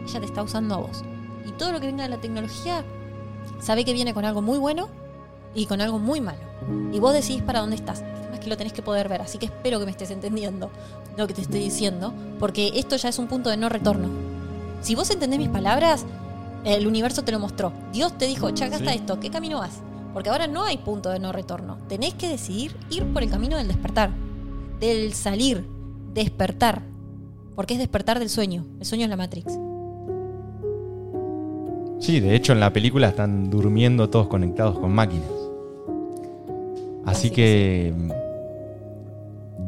[0.07, 1.03] Ella te está usando a vos.
[1.45, 2.83] Y todo lo que venga de la tecnología,
[3.59, 4.89] sabe que viene con algo muy bueno
[5.55, 6.39] y con algo muy malo.
[6.91, 8.01] Y vos decidís para dónde estás.
[8.01, 9.21] El tema es que lo tenés que poder ver.
[9.21, 10.69] Así que espero que me estés entendiendo
[11.17, 14.07] lo que te estoy diciendo, porque esto ya es un punto de no retorno.
[14.81, 16.05] Si vos entendés mis palabras,
[16.63, 17.73] el universo te lo mostró.
[17.91, 18.83] Dios te dijo, che, acá Sí.
[18.83, 19.79] está esto, ¿qué camino vas?
[20.13, 21.77] Porque ahora no hay punto de no retorno.
[21.87, 24.11] Tenés que decidir ir por el camino del despertar,
[24.79, 25.65] del salir,
[26.13, 26.81] despertar.
[27.55, 28.65] Porque es despertar del sueño.
[28.79, 29.53] El sueño es la Matrix.
[31.99, 35.29] Sí, de hecho en la película están durmiendo todos conectados con máquinas.
[37.11, 37.93] Así, Así que,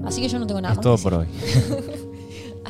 [0.05, 1.27] Así que yo no tengo nada es más todo por hoy.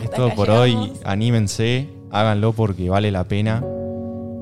[0.04, 0.94] es todo por hoy.
[1.04, 3.64] Anímense, háganlo porque vale la pena.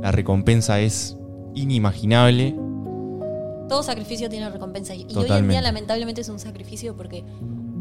[0.01, 1.17] La recompensa es
[1.53, 2.55] inimaginable.
[3.69, 4.95] Todo sacrificio tiene recompensa.
[4.95, 7.23] Y hoy en día, lamentablemente, es un sacrificio porque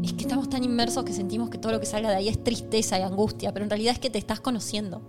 [0.03, 2.43] es que estamos tan inmersos que sentimos que todo lo que salga de ahí es
[2.43, 5.01] tristeza y angustia, pero en realidad es que te estás conociendo.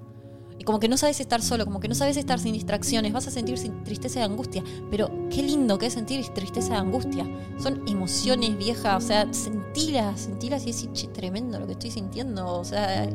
[0.63, 3.27] Y como que no sabes estar solo, como que no sabes estar sin distracciones, vas
[3.27, 4.63] a sentir tristeza y angustia.
[4.93, 7.27] Pero qué lindo que es sentir tristeza y angustia.
[7.59, 12.47] Son emociones viejas, o sea, sentilas, sentilas y decir, che, tremendo lo que estoy sintiendo.
[12.47, 13.09] O sea,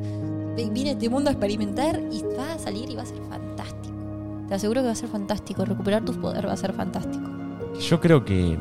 [0.58, 3.96] vine a este mundo a experimentar y va a salir y va a ser fantástico.
[4.50, 5.64] Te aseguro que va a ser fantástico.
[5.64, 7.30] Recuperar tus poderes va a ser fantástico.
[7.80, 8.58] Yo creo que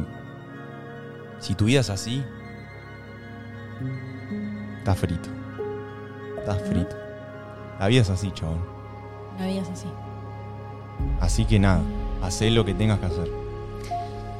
[1.40, 2.22] si tu vida es así,
[4.78, 5.28] estás frito.
[6.38, 6.96] Estás frito.
[7.80, 8.75] La vida es así, chabón.
[9.38, 9.86] La vida es así.
[11.20, 11.80] Así que nada,
[12.22, 13.30] hacé lo que tengas que hacer.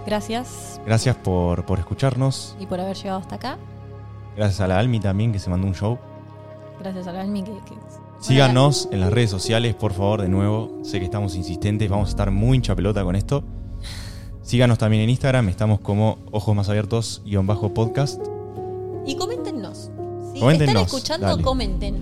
[0.07, 2.57] Gracias Gracias por, por escucharnos.
[2.61, 3.59] y por haber llegado hasta acá.
[4.37, 5.99] Gracias a la Almi también que se mandó un show.
[6.81, 7.75] Gracias a la Almi que, que-
[8.21, 10.79] Síganos en las redes sociales, por favor, de nuevo.
[10.83, 13.43] Sé que estamos insistentes, vamos a estar muy hincha pelota con esto.
[14.43, 18.21] Síganos también en Instagram, estamos como Ojos Más Abiertos guion bajo podcast.
[19.05, 19.91] Y coméntenos.
[20.33, 21.43] Si Coméntenos, están escuchando, dale.
[21.43, 21.99] comenten.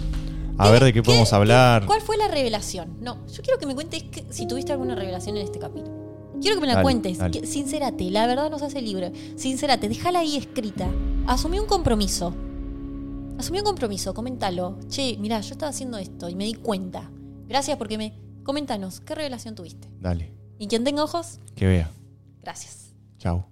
[0.59, 1.85] A ver de qué podemos hablar.
[1.87, 2.99] ¿Cuál fue la revelación?
[3.01, 6.03] No, yo quiero que me cuentes que- si tuviste alguna revelación en este capítulo.
[6.41, 7.19] Quiero que me la Dale, cuentes.
[7.19, 7.47] dale.
[7.47, 9.13] sincérate, la verdad nos hace libre.
[9.37, 10.89] Sincérate, déjala ahí escrita.
[11.27, 12.35] Asumí un compromiso.
[13.39, 14.79] Asumí un compromiso, coméntalo.
[14.89, 17.11] Che, mirá, yo estaba haciendo esto y me di cuenta.
[17.49, 18.15] Gracias porque me.
[18.45, 19.89] Coméntanos, ¿qué revelación tuviste?
[20.01, 21.91] Dale, Y quien tenga ojos, que vea.
[22.43, 22.95] gracias.
[23.19, 23.47] Chau.